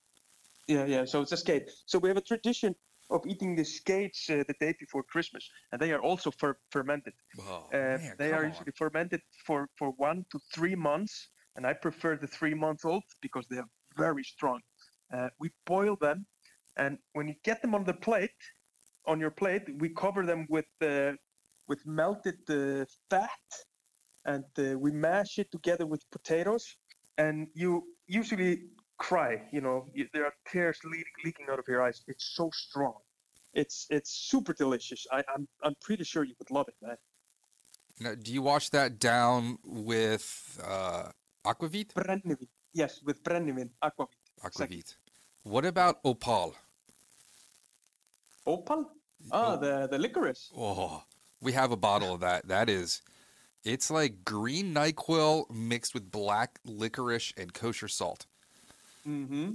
[0.66, 1.04] Yeah, yeah.
[1.04, 1.70] So it's a skate.
[1.86, 2.74] So we have a tradition
[3.10, 7.14] of eating the skates uh, the day before Christmas, and they are also fer- fermented.
[7.38, 8.50] Oh, Uh, man, they are on.
[8.50, 13.04] usually fermented for, for one to three months, and I prefer the three month old
[13.20, 14.60] because they are very strong.
[15.12, 16.26] Uh, we boil them,
[16.76, 18.40] and when you get them on the plate,
[19.06, 21.12] on your plate, we cover them with uh,
[21.66, 23.46] with melted uh, fat,
[24.24, 26.76] and uh, we mash it together with potatoes,
[27.16, 28.62] and you usually
[28.98, 29.42] cry.
[29.52, 32.02] You know, there are tears le- leaking out of your eyes.
[32.08, 32.94] It's so strong.
[33.54, 35.06] It's it's super delicious.
[35.12, 36.96] I, I'm I'm pretty sure you would love it, man.
[38.00, 41.10] Now, do you wash that down with uh,
[41.44, 41.92] aquavit?
[41.94, 42.46] Brennivin.
[42.72, 44.08] Yes, with brennivin, aquavit.
[44.44, 44.94] Aquavit.
[45.42, 46.54] What about opal?
[48.46, 48.90] Opal?
[49.32, 50.50] Ah, the, the licorice.
[50.56, 51.02] Oh,
[51.40, 52.46] we have a bottle of that.
[52.46, 53.02] That is,
[53.64, 58.26] it's like green Nyquil mixed with black licorice and kosher salt.
[59.06, 59.50] Mm-hmm.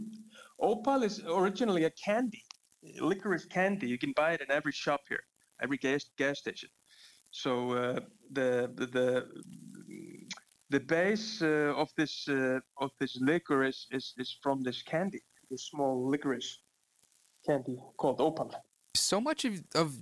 [0.60, 2.43] Opal is originally a candy,
[2.99, 3.88] licorice candy.
[3.88, 5.24] You can buy it in every shop here,
[5.62, 6.70] every gas gas station.
[7.32, 7.99] So uh,
[8.32, 9.28] the, the
[10.70, 15.64] the base uh, of this uh, of this licorice is is from this candy, this
[15.70, 16.60] small licorice
[17.45, 18.51] candy called opal.
[18.95, 19.97] So much of, of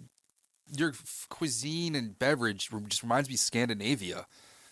[0.76, 4.26] your f- cuisine and beverage just reminds me of Scandinavia.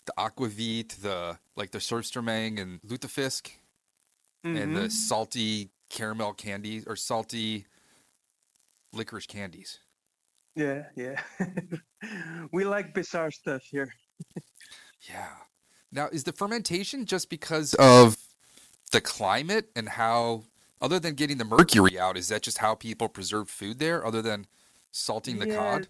[0.06, 3.50] The aquavit, the like the surströmming and lutefisk,
[4.42, 4.88] and the mm-hmm.
[4.88, 7.66] salty caramel candies or salty
[8.92, 9.80] licorice candies.
[10.56, 11.20] Yeah, yeah.
[12.52, 13.92] we like bizarre stuff here.
[15.08, 15.28] Yeah.
[15.92, 18.16] Now, is the fermentation just because of
[18.92, 20.44] the climate and how,
[20.80, 24.22] other than getting the mercury out, is that just how people preserve food there, other
[24.22, 24.46] than
[24.90, 25.88] salting the Yeah, cod?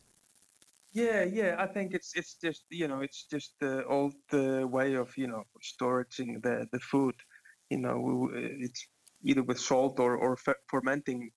[0.93, 1.57] Yeah, yeah.
[1.59, 5.29] I think it's it's just you know it's just the old uh, way of you
[5.29, 7.15] know storing the the food.
[7.71, 8.87] You know, it's
[9.25, 11.31] either with salt or or fe- fermenting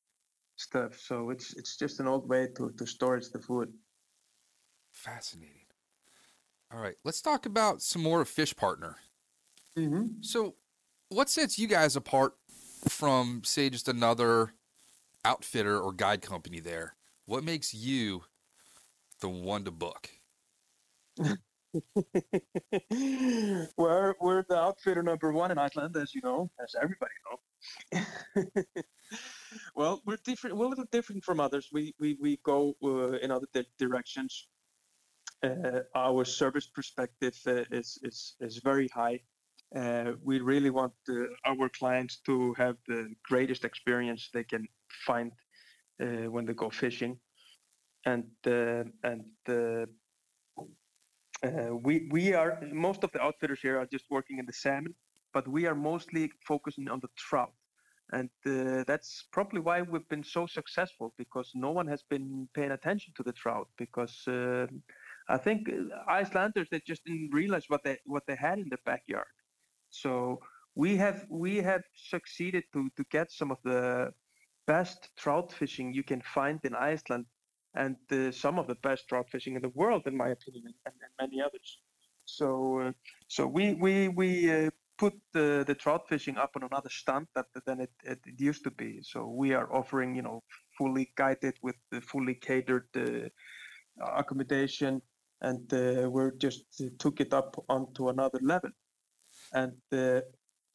[0.56, 1.00] stuff.
[1.00, 3.72] So it's it's just an old way to to store the food.
[4.92, 5.66] Fascinating.
[6.74, 8.98] All right, let's talk about some more of Fish Partner.
[9.78, 10.22] Mm-hmm.
[10.22, 10.56] So,
[11.10, 12.34] what sets you guys apart
[12.88, 14.54] from, say, just another
[15.24, 16.96] outfitter or guide company there?
[17.26, 18.24] What makes you
[19.22, 20.10] the one to book?
[23.78, 28.06] we're we're the outfitter number one in Iceland, as you know, as everybody knows.
[29.76, 30.58] well, we're different.
[30.58, 31.70] We're a little different from others.
[31.72, 34.48] We we we go uh, in other di- directions.
[35.42, 39.22] Uh, our service perspective uh, is is is very high.
[39.76, 44.68] Uh, we really want uh, our clients to have the greatest experience they can
[45.06, 45.32] find
[46.30, 47.18] when they go fishing,
[48.06, 49.86] and uh, and uh,
[51.44, 54.96] uh, we we are most of the outfitters here are just working in the salmon,
[55.34, 57.54] but we are mostly focusing on the trout,
[58.12, 62.72] and uh, that's probably why we've been so successful because no one has been paying
[62.72, 64.68] attention to the trout because uh,
[65.30, 68.84] I think uh, Icelanders they just didn't realize what they what they had in their
[68.86, 69.34] backyard.
[69.90, 70.40] So
[70.76, 74.12] we have we have succeeded to to get some of the
[74.68, 77.26] best trout fishing you can find in Iceland
[77.76, 80.96] and uh, some of the best trout fishing in the world, in my opinion, and,
[81.02, 81.80] and many others.
[82.26, 82.92] So, uh,
[83.28, 87.48] so we we we uh, put the, the trout fishing up on another stand that,
[87.66, 89.02] than it, it, it used to be.
[89.02, 90.44] So we are offering, you know,
[90.78, 93.28] fully guided with the fully catered uh,
[94.16, 95.02] accommodation,
[95.42, 98.70] and uh, we're just uh, took it up onto another level.
[99.54, 99.74] And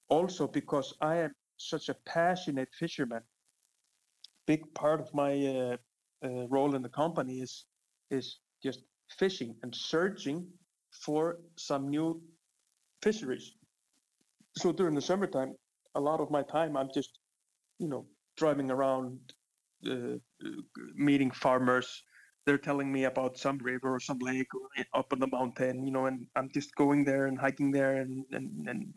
[0.08, 3.22] also because I am such a passionate fisherman,
[4.48, 5.76] big part of my uh,
[6.26, 7.66] uh, role in the company is
[8.10, 8.26] is
[8.66, 8.80] just
[9.20, 10.38] fishing and searching
[11.04, 11.22] for
[11.56, 12.08] some new
[13.02, 13.46] fisheries.
[14.56, 15.52] So during the summertime,
[15.94, 17.12] a lot of my time I'm just,
[17.78, 19.18] you know, driving around,
[19.92, 20.16] uh,
[20.94, 21.88] meeting farmers.
[22.44, 25.92] They're telling me about some river or some lake or up on the mountain, you
[25.92, 28.96] know, and I'm just going there and hiking there and and and,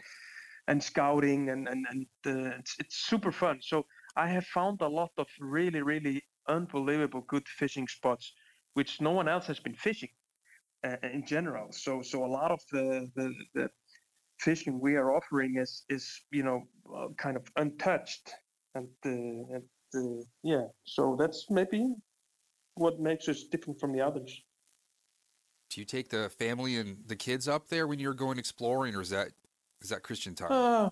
[0.70, 3.60] and scouting and and and uh, it's it's super fun.
[3.62, 3.86] So
[4.16, 8.34] I have found a lot of really really unbelievable good fishing spots,
[8.74, 10.10] which no one else has been fishing
[10.86, 11.72] uh, in general.
[11.72, 13.70] So so a lot of the the, the
[14.40, 16.64] fishing we are offering is is you know
[16.96, 18.32] uh, kind of untouched
[18.76, 19.10] and uh,
[19.56, 19.64] and
[19.96, 20.66] uh, yeah.
[20.84, 21.94] So that's maybe
[22.76, 24.42] what makes us different from the others.
[25.70, 29.02] Do you take the family and the kids up there when you're going exploring, or
[29.02, 29.30] is that
[29.82, 30.92] is that Christian time?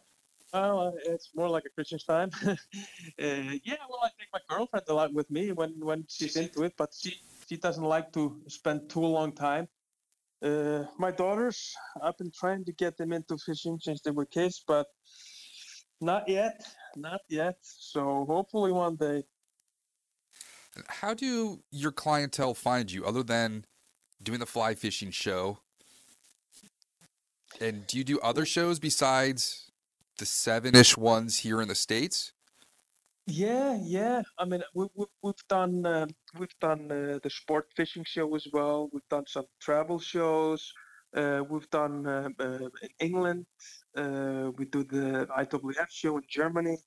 [0.54, 2.32] Well, uh, it's more like a Christmas time.
[2.46, 2.56] uh,
[3.18, 6.74] yeah, well, I take my girlfriend a lot with me when when she's into it,
[6.76, 9.68] but she she doesn't like to spend too long time.
[10.42, 14.64] Uh, my daughters, I've been trying to get them into fishing since they were kids,
[14.66, 14.88] but
[16.02, 16.64] not yet,
[16.96, 17.58] not yet.
[17.62, 19.24] So hopefully one day.
[20.88, 23.66] How do your clientele find you other than
[24.24, 25.60] doing the fly fishing show?
[27.60, 29.69] And do you do other shows besides
[30.20, 32.34] the seven ish ones here in the States?
[33.26, 34.24] Yeah, yeah.
[34.38, 36.08] I mean, we, we, we've done uh,
[36.38, 38.90] we've done uh, the sport fishing show as well.
[38.92, 40.74] We've done some travel shows.
[41.16, 43.46] Uh, we've done uh, uh, in England.
[43.96, 46.78] Uh, we do the IWF show in Germany.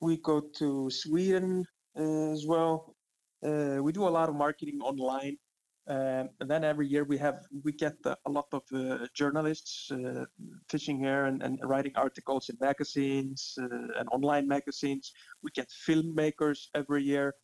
[0.00, 1.64] We go to Sweden
[1.98, 2.94] uh, as well.
[3.42, 5.36] We do a lot of marketing online.
[5.88, 9.90] Um, and then every year we have we get uh, a lot of uh, journalists
[9.90, 10.26] uh,
[10.68, 15.12] fishing here and, and writing articles in magazines uh, and online magazines.
[15.42, 17.34] We get filmmakers every year,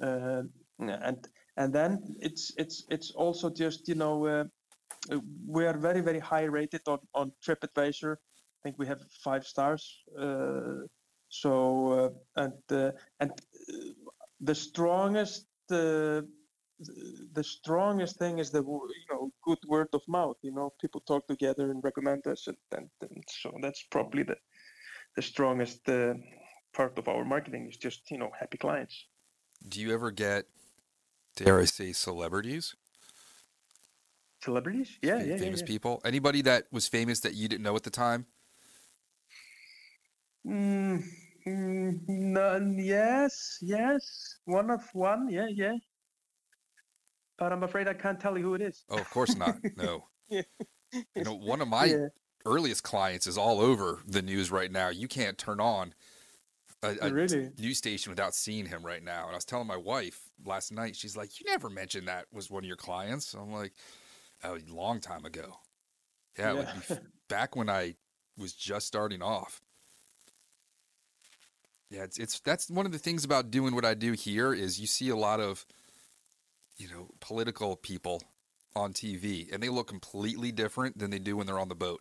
[0.00, 0.42] uh,
[0.78, 4.44] and and then it's it's it's also just you know uh,
[5.48, 8.12] we are very very high rated on on TripAdvisor.
[8.14, 10.04] I think we have five stars.
[10.16, 10.86] Uh,
[11.30, 12.52] so and
[13.18, 13.32] and
[14.40, 15.46] the strongest.
[16.80, 21.26] The strongest thing is the you know good word of mouth you know people talk
[21.26, 24.36] together and recommend us and, and, and so that's probably the
[25.16, 26.14] the strongest uh,
[26.72, 29.06] part of our marketing is just you know happy clients
[29.68, 30.46] Do you ever get,
[31.36, 32.76] dare I say, celebrities?
[34.42, 35.66] celebrities yeah yeah, yeah, famous yeah.
[35.66, 36.00] people?
[36.04, 38.26] Anybody that was famous that you didn't know at the time?
[40.46, 41.02] Mm,
[41.46, 45.74] mm, none, yes yes one of one yeah yeah
[47.38, 49.56] but i'm afraid i can't tell you who it is Oh, of course not.
[49.76, 50.08] No.
[50.28, 50.42] Yeah.
[51.14, 52.06] You know, one of my Yeah.
[52.46, 54.88] earliest clients is all over the news right now.
[54.88, 55.94] You can't turn on
[56.82, 57.50] a, a Really?
[57.58, 59.24] news station without seeing him right now.
[59.24, 62.50] And I was telling my wife last night, she's like, "You never mentioned that was
[62.50, 63.72] one of your clients." I'm like,
[64.44, 65.58] "Oh, a long time ago."
[66.38, 67.96] Yeah, it would be f- back when I
[68.38, 69.60] was just starting off.
[71.90, 74.80] Yeah, it's it's that's one of the things about doing what I do here is
[74.80, 75.66] you see a lot of
[76.78, 78.22] you know political people
[78.76, 82.00] on TV, and they look completely different than they do when they're on the boat.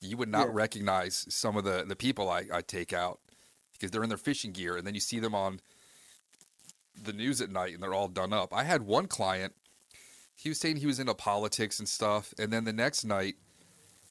[0.00, 0.52] You would not Yeah.
[0.54, 3.20] recognize some of the the people I, I take out
[3.72, 5.60] because they're in their fishing gear, and then you see them on
[7.00, 8.52] the news at night, and they're all done up.
[8.52, 9.54] I had one client.
[10.36, 13.36] He was saying he was into politics and stuff, and then the next night,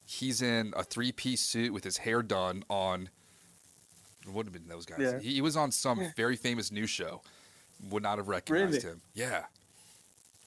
[0.05, 3.09] he's in a three piece suit with his hair done on.
[4.25, 4.99] What would have been those guys?
[4.99, 5.19] Yeah.
[5.19, 7.21] He, he was on some very famous news show.
[7.89, 8.95] Would not have recognized Really?
[8.95, 9.01] him.
[9.13, 9.45] Yeah.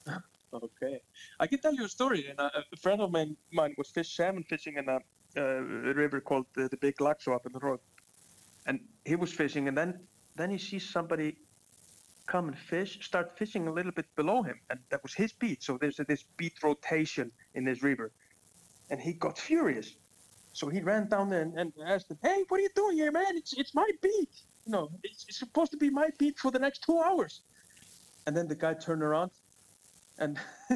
[0.53, 1.01] Okay,
[1.41, 2.29] I can tell you a story.
[2.29, 5.01] And a, a friend of mine, mine was fish salmon fishing in a,
[5.37, 5.61] uh,
[5.95, 7.81] river called the, the Big Laxo up in the road,
[8.67, 10.07] and he was fishing, and then
[10.37, 11.39] then he sees somebody
[12.27, 15.63] come and fish, start fishing a little bit below him, and that was his beat.
[15.65, 18.13] So there's a, this beat rotation in this river,
[18.91, 19.97] and he got furious.
[20.53, 23.11] So he ran down there and, and asked him, "Hey, what are you doing here,
[23.11, 23.37] man?
[23.37, 24.31] It's it's my beat.
[24.67, 27.43] You know, it's, it's supposed to be my beat for the next two hours."
[28.27, 29.31] And then the guy turned around
[30.19, 30.39] and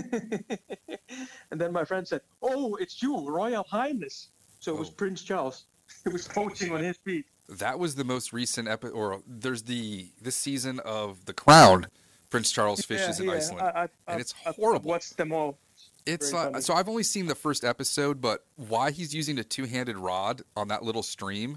[1.51, 4.29] and then my friend said, "Oh, it's you, Royal Highness."
[4.61, 4.95] So it was Oh.
[4.97, 5.65] Prince Charles.
[6.05, 7.25] It was poaching on his feet.
[7.49, 11.87] That was the most recent episode, or there's the this season of The Crown.
[12.29, 14.91] Prince Charles fishes in Iceland, I, I, and it's I've horrible.
[14.91, 15.57] watched them all.
[16.05, 19.97] It's uh, so I've only seen the first episode, but why he's using a two-handed
[19.97, 21.57] rod on that little stream?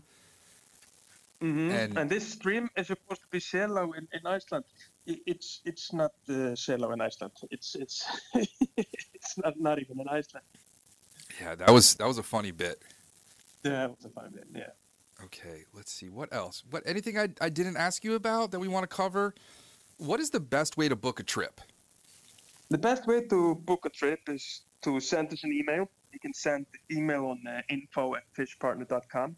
[1.42, 1.72] Mhm.
[1.72, 4.66] And- And, this stream is supposed to be Selá in, in Iceland.
[5.08, 7.34] It's it's not uh, Selá in Iceland.
[7.50, 8.06] It's it's
[9.14, 10.46] it's not not even in Iceland.
[11.42, 12.84] Yeah, that was that was a funny bit.
[13.64, 15.24] Yeah, it was a fun bit, yeah.
[15.26, 16.64] Okay, let's see what else.
[16.70, 19.34] What anything I I didn't ask you about that we want to cover?
[19.98, 21.62] What is the best way to book a trip?
[22.70, 25.89] The best way to book a trip is to send us an email.
[26.14, 29.36] You can send the email on uh, info at fishpartner.com.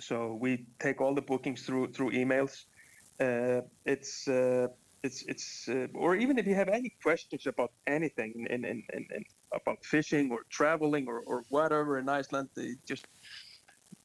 [0.00, 2.64] So we take all the bookings through through emails.
[3.20, 4.68] Uh, it's uh,
[5.02, 9.24] it's it's uh, or even if you have any questions about anything in, in, in,
[9.52, 13.06] about fishing or traveling or, or whatever in Iceland, they just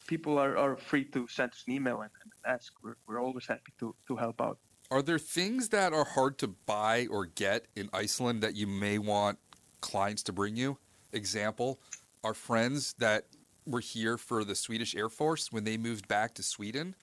[0.08, 2.74] people are, are free to send us an email and, and ask.
[2.84, 4.58] We're, we're always happy to, to help out.
[4.92, 9.00] Are there things that are hard to buy or get in Iceland that you may
[9.00, 9.40] want
[9.82, 10.78] clients to bring you?
[11.12, 11.80] Example,
[12.24, 13.26] our friends that
[13.66, 16.96] were here for the Swedish Air Force, when they moved back to Sweden,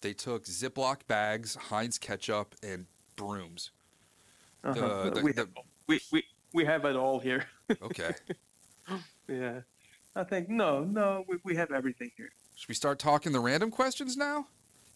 [0.00, 2.86] they took Ziploc bags, Heinz ketchup, and
[3.16, 3.70] brooms.
[4.62, 5.10] Uh-huh.
[5.10, 5.48] the- we, the- have,
[5.86, 7.46] we, we, we have it all here.
[7.82, 8.12] Okay.
[9.26, 9.60] Yeah.
[10.14, 12.28] I think no, no, we, we have everything here.
[12.54, 14.48] Should we start talking the random questions now?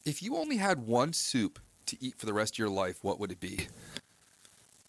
[0.05, 3.19] If you only had one soup to eat for the rest of your life, what
[3.19, 3.67] would it be?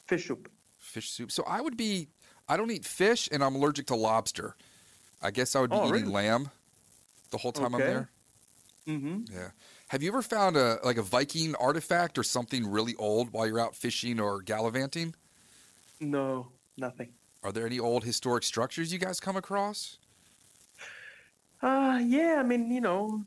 [0.07, 0.51] Fish soup.
[0.77, 1.31] Fish soup.
[1.31, 2.09] So I would be.
[2.49, 4.57] I don't eat fish, and I'm allergic to lobster.
[5.21, 6.13] I guess I would be Oh, eating really?
[6.13, 6.49] lamb
[7.31, 8.09] the whole time I'm there.
[8.87, 9.33] Mm-hmm.
[9.33, 9.49] Yeah.
[9.89, 13.59] Have you ever found a like a Viking artifact or something really old while you're
[13.59, 15.15] out fishing or gallivanting?
[15.99, 16.47] No,
[16.77, 17.09] nothing.
[17.43, 19.97] Are there any old historic structures you guys come across?
[21.61, 23.23] Uh yeah, I mean, you know,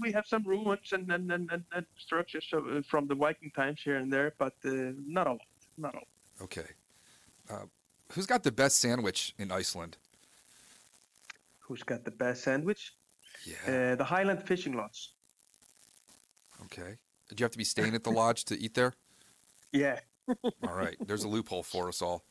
[0.00, 2.46] we have some ruins and and, and, and, structures
[2.88, 5.40] from the Viking times here and there, but uh, not a lot.
[5.76, 6.06] Not a lot.
[6.42, 6.66] Okay.
[7.50, 7.66] Uh,
[8.12, 9.96] who's got the best sandwich in Iceland?
[11.74, 12.92] Who's got the best sandwich?
[13.44, 13.56] Yeah.
[13.66, 15.10] Uh, the Highland Fishing Lodge.
[16.66, 16.98] Okay.
[17.28, 18.94] Did you have to be staying at the lodge to eat there?
[19.72, 19.98] Yeah.
[20.68, 20.94] All right.
[21.04, 22.22] There's a loophole for us all.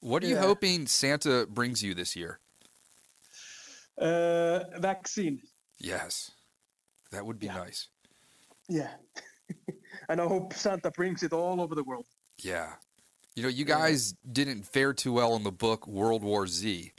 [0.00, 2.40] What are you hoping Santa brings you this year?
[4.00, 5.42] Uh, vaccine.
[5.78, 6.30] Yes.
[7.12, 7.56] That would be Yeah.
[7.56, 7.88] nice.
[8.66, 8.92] Yeah.
[10.08, 12.06] and I hope Santa brings it all over the world.
[12.38, 12.76] Yeah.
[13.34, 13.76] You know, you Yeah.
[13.76, 16.92] guys didn't fare too well in the book World War Z.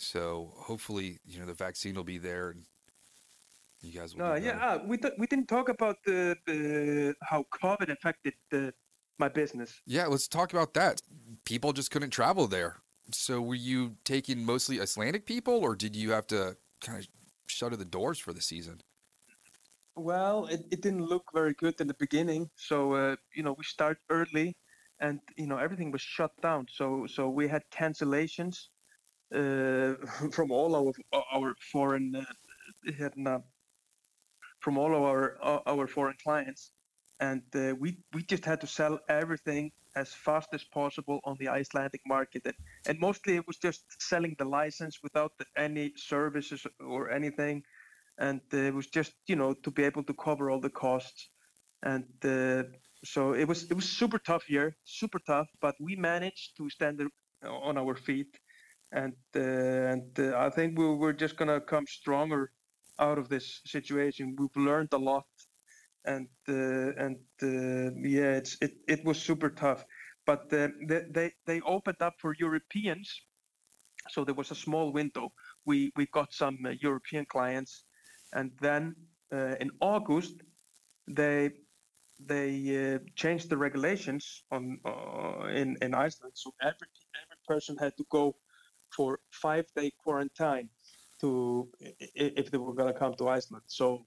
[0.00, 2.62] So hopefully, you know, the vaccine will be there and
[3.80, 7.44] you guys will be yeah, uh, we, th- we didn't talk about the, the how
[7.52, 8.72] COVID affected the,
[9.18, 9.80] my business.
[9.86, 11.02] Yeah, let's talk about that.
[11.44, 12.76] People just couldn't travel there.
[13.10, 17.08] So were you taking mostly Icelandic people or did you have to kind of
[17.48, 18.80] shutter the doors for the season?
[19.96, 23.64] Well, it, it didn't look very good in the beginning, so uh, you know we
[23.64, 24.56] start early,
[25.00, 26.68] and you know everything was shut down.
[26.70, 28.68] So so we had cancellations
[30.32, 30.92] from all our
[31.32, 32.24] our foreign uh,
[33.26, 33.40] uh,
[34.60, 36.72] from all of our our- our foreign clients,
[37.20, 41.48] and uh, we we just had to sell everything as fast as possible on the
[41.48, 42.56] Icelandic market, and,
[42.86, 47.64] and mostly it was just selling the license without any services or anything.
[48.18, 51.30] And uh, it was just you know to be able to cover all the costs.
[51.82, 52.64] And uh,
[53.04, 57.00] so it was it was super tough year super tough but we managed to stand
[57.02, 57.08] uh,
[57.68, 58.40] on our feet
[58.92, 62.52] and uh, and uh, I think we we're just gonna come stronger
[62.98, 65.26] out of this situation we've learned a lot
[66.04, 69.84] and uh, and yeah it's it, it was super tough
[70.28, 70.68] but they,
[71.10, 73.22] they they opened up for Europeans,
[74.10, 75.32] so there was a small window.
[75.64, 77.84] We we got some European clients,
[78.34, 78.94] and then
[79.32, 80.34] in August
[81.06, 81.52] they
[82.20, 86.34] they uh, changed the regulations on uh, in in Iceland.
[86.34, 86.88] So every
[87.22, 88.36] every person had to go
[88.94, 90.68] for five day quarantine
[91.20, 91.68] to
[92.14, 93.64] if they were gonna come to Iceland.
[93.66, 94.06] So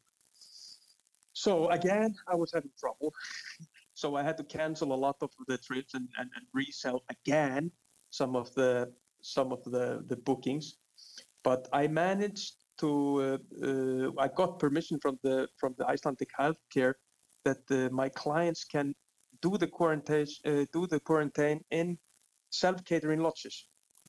[1.34, 3.14] so again, I was having trouble.
[3.94, 7.72] so I had to cancel a lot of the trips and, and, and resell again
[8.10, 8.92] some of the
[9.22, 10.78] some of the, the bookings.
[11.44, 16.94] But I managed to uh, uh, I got permission from the from the Icelandic healthcare
[17.46, 18.94] that uh, my clients can
[19.42, 21.98] do the quarantine uh, do the quarantine in
[22.50, 23.68] self catering lodges.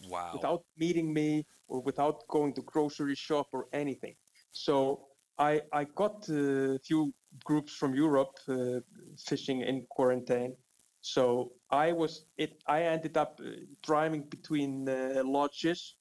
[0.08, 0.30] Wow.
[0.34, 4.14] Without meeting me or without going to grocery shop or anything.
[4.52, 5.06] So
[5.38, 7.12] I, I got a few
[7.44, 8.80] groups from Europe uh,
[9.18, 10.54] fishing in quarantine.
[11.00, 12.62] So I was it.
[12.66, 13.50] I ended up uh,
[13.82, 15.96] driving between uh, lodges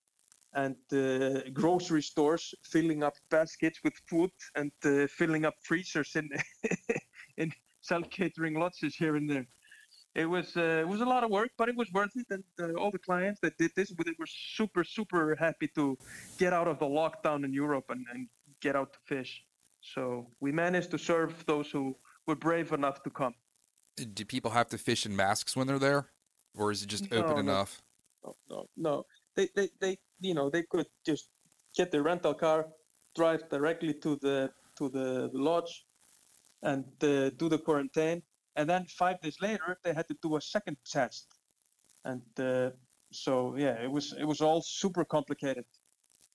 [0.53, 6.29] and uh, grocery stores, filling up baskets with food and uh, filling up freezers in
[7.37, 7.51] in
[7.81, 9.47] self catering lodges here and there.
[10.13, 12.27] It was uh, it was a lot of work, but it was worth it.
[12.29, 15.97] And all the clients that did this it were super super happy to
[16.37, 18.27] get out of the lockdown in Europe and, and
[18.59, 19.43] get out to fish.
[19.81, 21.95] So we managed to serve those who
[22.27, 23.33] were brave enough to come.
[24.13, 26.09] Do people have to fish in masks when they're there,
[26.55, 27.81] or is it just open no, enough?
[28.23, 29.05] No, no, no.
[29.35, 31.29] They, they, they, you know, they could just
[31.75, 32.67] get their rental car,
[33.15, 35.85] drive directly to the to the lodge,
[36.63, 38.23] and uh, do the quarantine.
[38.55, 41.27] And then five days later, they had to do a second test.
[42.03, 42.71] And uh,
[43.11, 45.65] so, yeah, it was it was all super complicated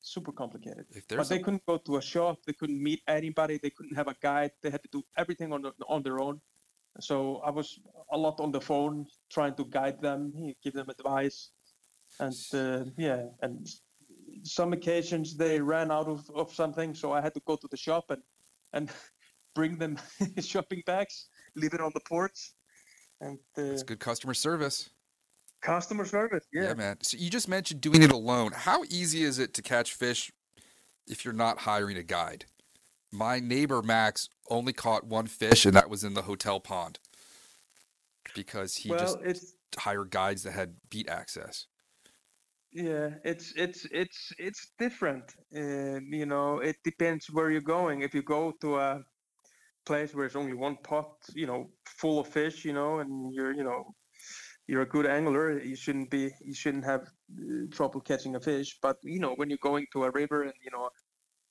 [0.07, 0.87] super complicated.
[1.09, 1.43] But they a...
[1.43, 4.71] couldn't go to a shop, they couldn't meet anybody, they couldn't have a guide, they
[4.71, 6.41] had to do everything on the, on their own.
[7.01, 7.79] So I was
[8.13, 10.33] a lot on the phone trying to guide them,
[10.63, 11.51] give them advice,
[12.21, 13.69] and uh, yeah, and
[14.43, 17.77] some occasions they ran out of, of something, so I had to go to the
[17.77, 18.23] shop and
[18.73, 18.91] and
[19.57, 19.99] bring them
[20.39, 21.27] shopping bags,
[21.57, 22.53] leave it on the porch,
[23.21, 24.91] and uh, it's good customer service.
[25.63, 26.65] Customer service, yeah.
[26.65, 26.99] Yeah, man.
[27.03, 28.53] So you just mentioned doing it alone.
[28.55, 30.31] How easy is it to catch fish
[31.09, 32.45] if you're not hiring a guide?
[33.11, 37.01] My neighbor Max only caught one fish, and that was in the hotel pond
[38.35, 41.67] because he well, just hired guides that had beat access.
[42.73, 45.25] Yeah, it's it's it's it's different.
[45.57, 48.03] Uh, you know, it depends where you're going.
[48.03, 49.03] If you go to a
[49.87, 53.55] place where it's only one pot, you know, full of fish, you know, and you're
[53.55, 53.95] you know
[54.67, 58.79] you're a good angler, you shouldn't be you shouldn't have uh, trouble catching a fish.
[58.83, 60.91] But you know when you're going to a river and you know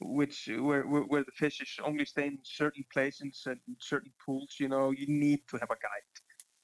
[0.02, 4.68] which where where, the fish is only staying in certain places and certain pools, you
[4.68, 6.12] know you need to have a guide.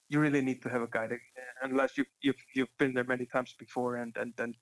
[0.10, 3.26] You really need to have a guide uh, unless you you've you've been there many
[3.26, 4.56] times before and and and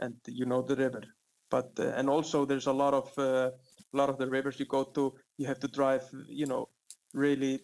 [0.00, 1.02] and you know the river.
[1.50, 3.50] But uh, and also there's a lot of uh,
[3.92, 6.68] a lot of the rivers you go to, you have to drive, you know,
[7.12, 7.60] really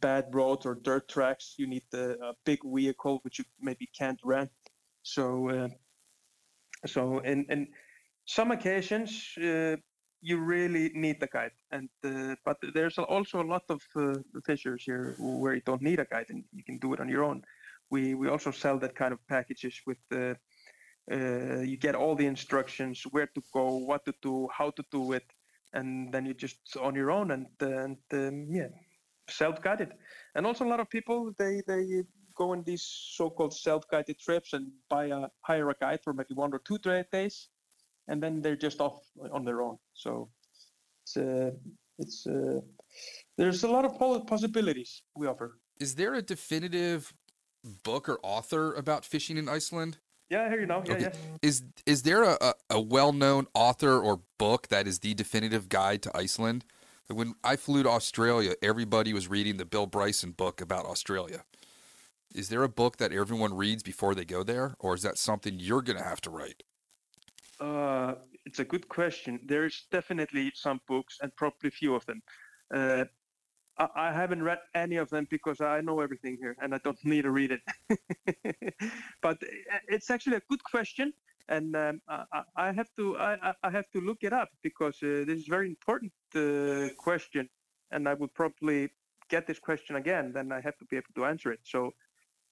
[0.00, 4.18] bad roads or dirt tracks, you need a, a big vehicle which you maybe can't
[4.24, 4.50] rent.
[5.02, 5.68] So, uh,
[6.86, 7.68] so in, in
[8.24, 9.76] some occasions, uh,
[10.20, 11.52] you really need a guide.
[11.70, 14.14] And uh, but there's also a lot of uh,
[14.46, 17.24] fishers here where you don't need a guide and you can do it on your
[17.24, 17.42] own.
[17.90, 20.36] We we also sell that kind of packages with the.
[21.10, 25.12] Uh, you get all the instructions where to go, what to do, how to do
[25.12, 25.24] it,
[25.72, 28.68] and then you just on your own and and um, yeah
[29.28, 29.92] self-guided.
[30.34, 32.04] And also a lot of people they they
[32.36, 32.84] go on these
[33.16, 37.48] so-called self-guided trips and buy a hire a guide for maybe one or two days
[38.08, 39.00] and then they're just off
[39.32, 39.78] on their own.
[39.94, 40.28] So
[41.04, 41.50] it's uh,
[41.98, 42.60] it's uh,
[43.36, 43.96] there's a lot of
[44.26, 45.58] possibilities we offer.
[45.78, 47.12] Is there a definitive
[47.84, 49.98] book or author about fishing in iceland
[50.32, 50.82] yeah, I hear you now.
[50.86, 51.02] Yeah, okay.
[51.02, 51.12] yeah.
[51.42, 56.00] Is is there a, a, well known author or book that is the definitive guide
[56.02, 56.64] to Iceland?
[57.08, 61.44] When I flew to Australia, everybody was reading the Bill Bryson book about Australia.
[62.34, 65.58] Is there a book that everyone reads before they go there, or is that something
[65.58, 66.62] you're going to have to write?
[67.60, 68.14] Uh,
[68.46, 69.38] it's a good question.
[69.44, 72.22] There's definitely some books, and probably a few of them.
[72.74, 73.04] Uh,
[73.78, 77.22] I, haven't read any of them because I know everything here, and I don't need
[77.22, 77.62] to read it.
[79.22, 81.12] but uh, it's actually a good question,
[81.48, 85.24] and um, I, I, have to I, I, have to look it up because uh,
[85.26, 87.48] this is very important uh, question,
[87.90, 88.90] and I would probably
[89.28, 90.32] get this question again.
[90.32, 91.60] Then I have to be able to answer it.
[91.62, 91.92] So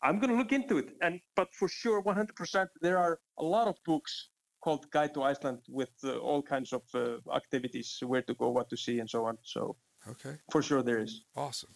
[0.03, 0.91] I'm going to look into it.
[1.03, 4.31] And but for sure, 100%, there are a lot of books
[4.63, 8.69] called Guide to Iceland with uh, all kinds of uh, activities, where to go, what
[8.71, 9.39] to see, and so on.
[9.43, 9.77] So
[10.09, 11.23] okay, for sure there is.
[11.37, 11.75] Awesome.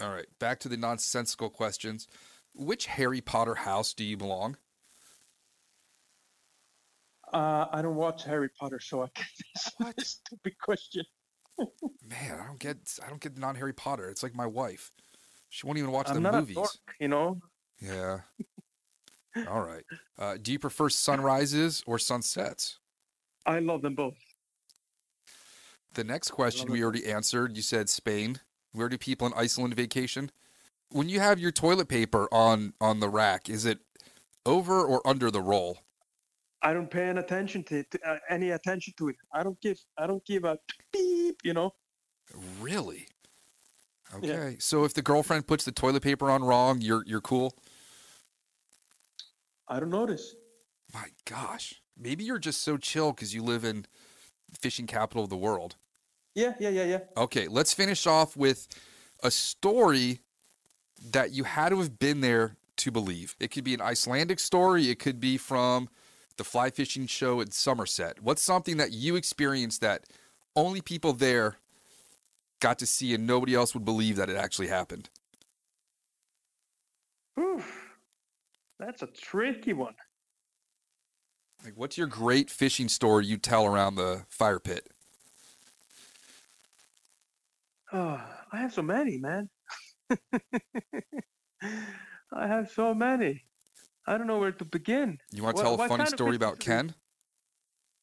[0.00, 2.06] All right, back to the nonsensical questions.
[2.54, 4.56] which Harry Potter house do you belong?
[7.32, 9.28] Uh, I don't watch Harry Potter, so I can't
[9.82, 11.04] answer this stupid question.
[11.58, 14.08] Man, I don't get I don't get non Harry Potter.
[14.10, 14.92] It's like my wife.
[15.48, 16.56] She won't even watch I'm the movies.
[16.56, 16.70] dork,
[17.00, 17.40] you know.
[17.80, 18.20] Yeah.
[19.48, 19.84] All right.
[20.18, 22.78] Uh, do you prefer sunrises or sunsets?
[23.44, 24.14] I love them both.
[25.96, 27.56] The next question we already answered.
[27.56, 28.40] You said Spain.
[28.72, 30.30] Where do people in Iceland vacation?
[30.90, 33.78] When you have your toilet paper on on the rack, is it
[34.44, 35.78] over or under the roll?
[36.60, 39.16] I don't pay any attention to it, uh, any attention to it.
[39.32, 39.78] I don't give.
[39.96, 40.58] I don't give a
[40.92, 41.40] beep.
[41.42, 41.72] You know.
[42.60, 43.08] Really?
[44.20, 44.32] Yeah.
[44.34, 44.56] Okay.
[44.58, 47.54] So if the girlfriend puts the toilet paper on wrong, you're you're cool.
[49.66, 50.34] I don't notice.
[50.92, 51.80] My gosh.
[51.98, 53.86] Maybe you're just so chill because you live in
[54.60, 55.76] fishing capital of the world.
[56.36, 56.98] Yeah, yeah, yeah, yeah.
[57.16, 58.68] Okay, let's finish off with
[59.22, 60.20] a story
[61.10, 63.34] that you had to have been there to believe.
[63.40, 65.88] It could be an Icelandic story, it could be from
[66.36, 68.20] the fly fishing show at Somerset.
[68.22, 70.04] What's something that you experienced that
[70.54, 71.56] only people there
[72.60, 75.08] got to see and nobody else would believe that it actually happened?
[77.34, 77.64] Whew.
[78.78, 79.94] That's a tricky one.
[81.64, 84.90] Like what's your great fishing story you tell around the fire pit?
[87.92, 88.20] Oh,
[88.52, 89.48] I have so many, man.
[92.32, 93.44] I have so many.
[94.06, 95.18] I don't know where to begin.
[95.32, 96.58] You want to What- tell a funny story about?
[96.60, 96.94] Ken?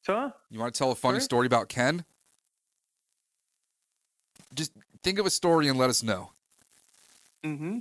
[0.06, 1.24] So, You want to tell a funny Sorry?
[1.24, 2.04] story about Ken?
[4.54, 6.34] Just think of a story and let us know.
[7.46, 7.80] mm-hmm.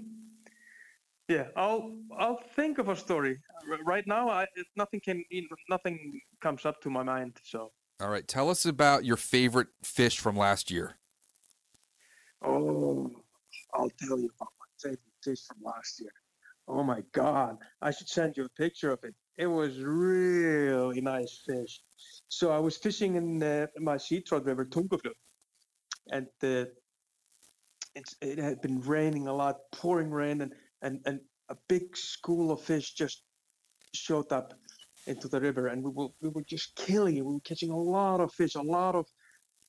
[1.29, 3.39] Yeah, I'll I'll think of a story.
[3.71, 4.47] R- right now, I
[4.77, 5.25] nothing can
[5.69, 7.39] nothing comes up to my mind.
[7.45, 10.97] So, All right, tell us about your favorite fish from last year.
[12.45, 13.11] Oh,
[13.75, 16.13] I'll tell you about my favorite fish from last year.
[16.69, 19.15] Oh my God, I should send you a picture of it.
[19.37, 21.81] It was really nice fish.
[22.29, 25.15] So I was fishing in uh, my sea trout river, Tungufljót,
[26.11, 26.27] and
[28.21, 30.53] it had been raining a lot, pouring rain, and
[30.83, 33.23] and and a big school of fish just
[33.95, 34.55] showed up
[35.07, 37.25] into the river, and we were we were just killing it.
[37.25, 39.07] We were catching a lot of fish, a lot of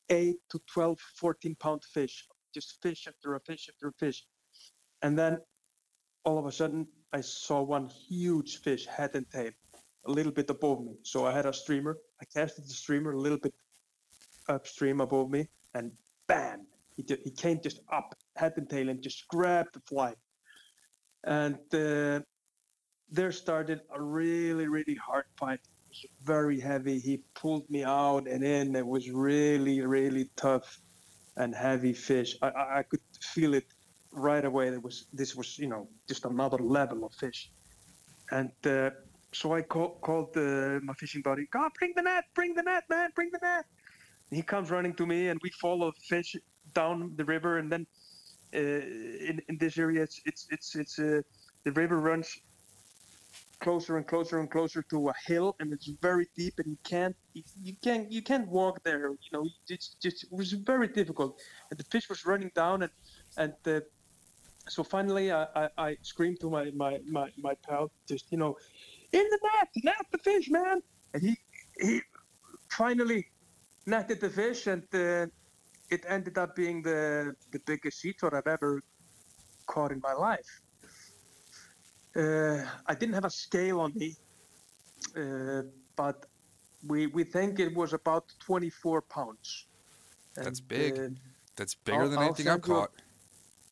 [0.09, 4.25] eight to 12, 14 pound fish, just fish after a fish after a fish,
[5.01, 5.39] and then
[6.25, 9.51] all of a sudden I saw one huge fish, head and tail,
[10.05, 10.95] a little bit above me.
[11.03, 11.97] So I had a streamer.
[12.21, 13.53] I casted the streamer a little bit
[14.49, 15.91] upstream above me, and
[16.27, 16.65] bam!
[16.95, 20.13] He, he came just up, head and tail, and just grabbed the fly.
[21.23, 22.19] And uh,
[23.09, 25.59] there started a really, really hard fight.
[25.63, 26.99] It was very heavy.
[26.99, 28.75] He pulled me out and in.
[28.75, 30.79] It was really, really tough
[31.37, 32.37] and heavy fish.
[32.41, 33.67] I, I, I could feel it
[34.11, 34.69] right away.
[34.69, 37.51] That was this was you know just another level of fish.
[38.31, 38.91] And uh,
[39.31, 41.47] so I call, called uh, my fishing buddy.
[41.51, 42.25] God, bring the net!
[42.33, 43.09] Bring the net, man!
[43.15, 43.65] Bring the net!
[44.33, 46.35] he comes running to me, and we follow fish
[46.73, 47.85] down the river, and then
[48.55, 51.21] uh, in in this area, it's it's it's it's uh,
[51.65, 52.37] the river runs
[53.63, 57.15] closer and closer and closer to a hill, and it's very deep, and you can't
[57.33, 59.07] you, can't you can't walk there.
[59.25, 61.31] You know, it's just it was very difficult,
[61.69, 62.93] and the fish was running down, and
[63.37, 63.79] and uh,
[64.67, 68.55] so finally I, I, I screamed to my, my, my, my pal, just you know,
[69.11, 70.81] in the net, net the fish, man,
[71.13, 71.35] and he
[71.79, 72.01] he
[72.69, 73.21] finally
[73.85, 75.25] netted the fish, and uh,
[75.89, 78.81] it ended up being the the biggest sea trout I've ever
[79.67, 80.62] caught in my life.
[82.15, 84.15] Uh, I didn't have a scale on me,
[85.17, 85.63] uh,
[85.95, 86.25] but
[86.87, 89.65] we we think it was about 24 pounds.
[90.35, 90.99] That's big.
[90.99, 91.09] uh,
[91.55, 92.91] That's bigger I'll- than anything I've caught.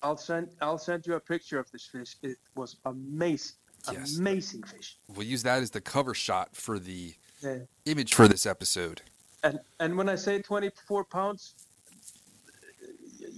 [0.03, 2.15] I'll send I'll send you a picture of this fish.
[2.23, 3.55] It was amazing,
[3.91, 4.17] Yes.
[4.17, 4.97] amazing fish.
[5.07, 7.59] We'll use that as the cover shot for the Yeah.
[7.85, 9.03] image for this episode.
[9.43, 11.53] And and when I say 24 pounds,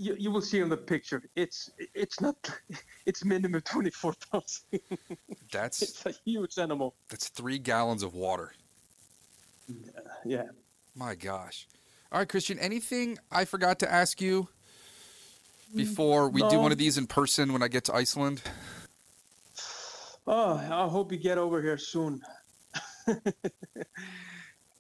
[0.03, 1.23] you, you will see on the picture.
[1.35, 2.35] It's it's not.
[3.05, 4.63] It's minimum 24 pounds.
[5.51, 6.95] That's it's a huge animal.
[7.09, 8.53] that's three gallons of water.
[10.25, 10.45] Yeah.
[10.95, 11.67] My gosh.
[12.11, 12.57] All right, Christian.
[12.59, 14.47] Anything I forgot to ask you
[15.73, 18.41] mm, before we do one of these in person when I get to Iceland?
[20.25, 22.21] Oh, I hope you get over here soon.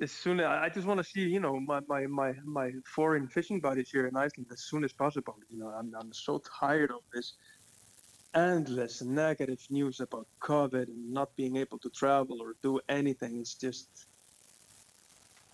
[0.03, 3.27] as soon I I just want to see, you know, my, my, my, my foreign
[3.27, 5.35] fishing buddies here in Iceland as soon as possible.
[5.49, 7.33] You know, I'm, I'm so tired of this
[8.35, 13.39] endless negative news about COVID and not being able to travel or do anything.
[13.39, 13.87] It's just,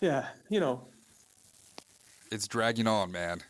[0.01, 0.87] yeah, you know,
[2.31, 3.41] It's dragging on, man.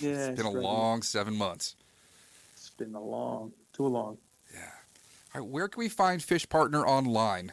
[0.00, 0.10] yeah.
[0.10, 1.74] It's been a dragging- long seven months.
[2.54, 4.18] It's been a long, too long.
[4.52, 4.60] Yeah.
[5.34, 7.52] All right, where can we find Fish Partner online?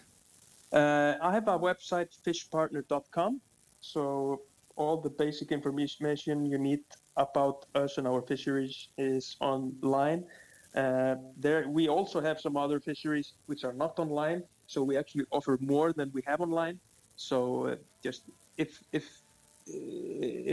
[0.73, 3.39] Uh, I have a website, fishpartner.com.
[3.81, 4.41] So
[4.75, 6.81] all the basic information you need
[7.15, 10.25] about us and our fisheries is online.
[10.75, 14.41] Uh, there, we also have some other fisheries which are not online.
[14.65, 16.79] So we actually offer more than we have online.
[17.15, 18.23] So uh, just
[18.57, 19.21] if if
[19.69, 19.73] uh,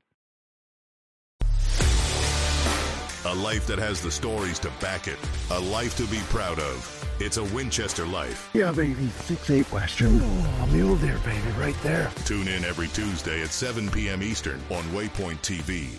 [3.24, 5.18] A life that has the stories to back it.
[5.50, 7.04] A life to be proud of.
[7.18, 8.50] It's a Winchester life.
[8.54, 9.08] Yeah, baby.
[9.24, 10.20] Six eight Western.
[10.22, 12.10] Oh, mule deer, baby, right there.
[12.24, 14.22] Tune in every Tuesday at 7 p.m.
[14.22, 15.98] Eastern on Waypoint TV.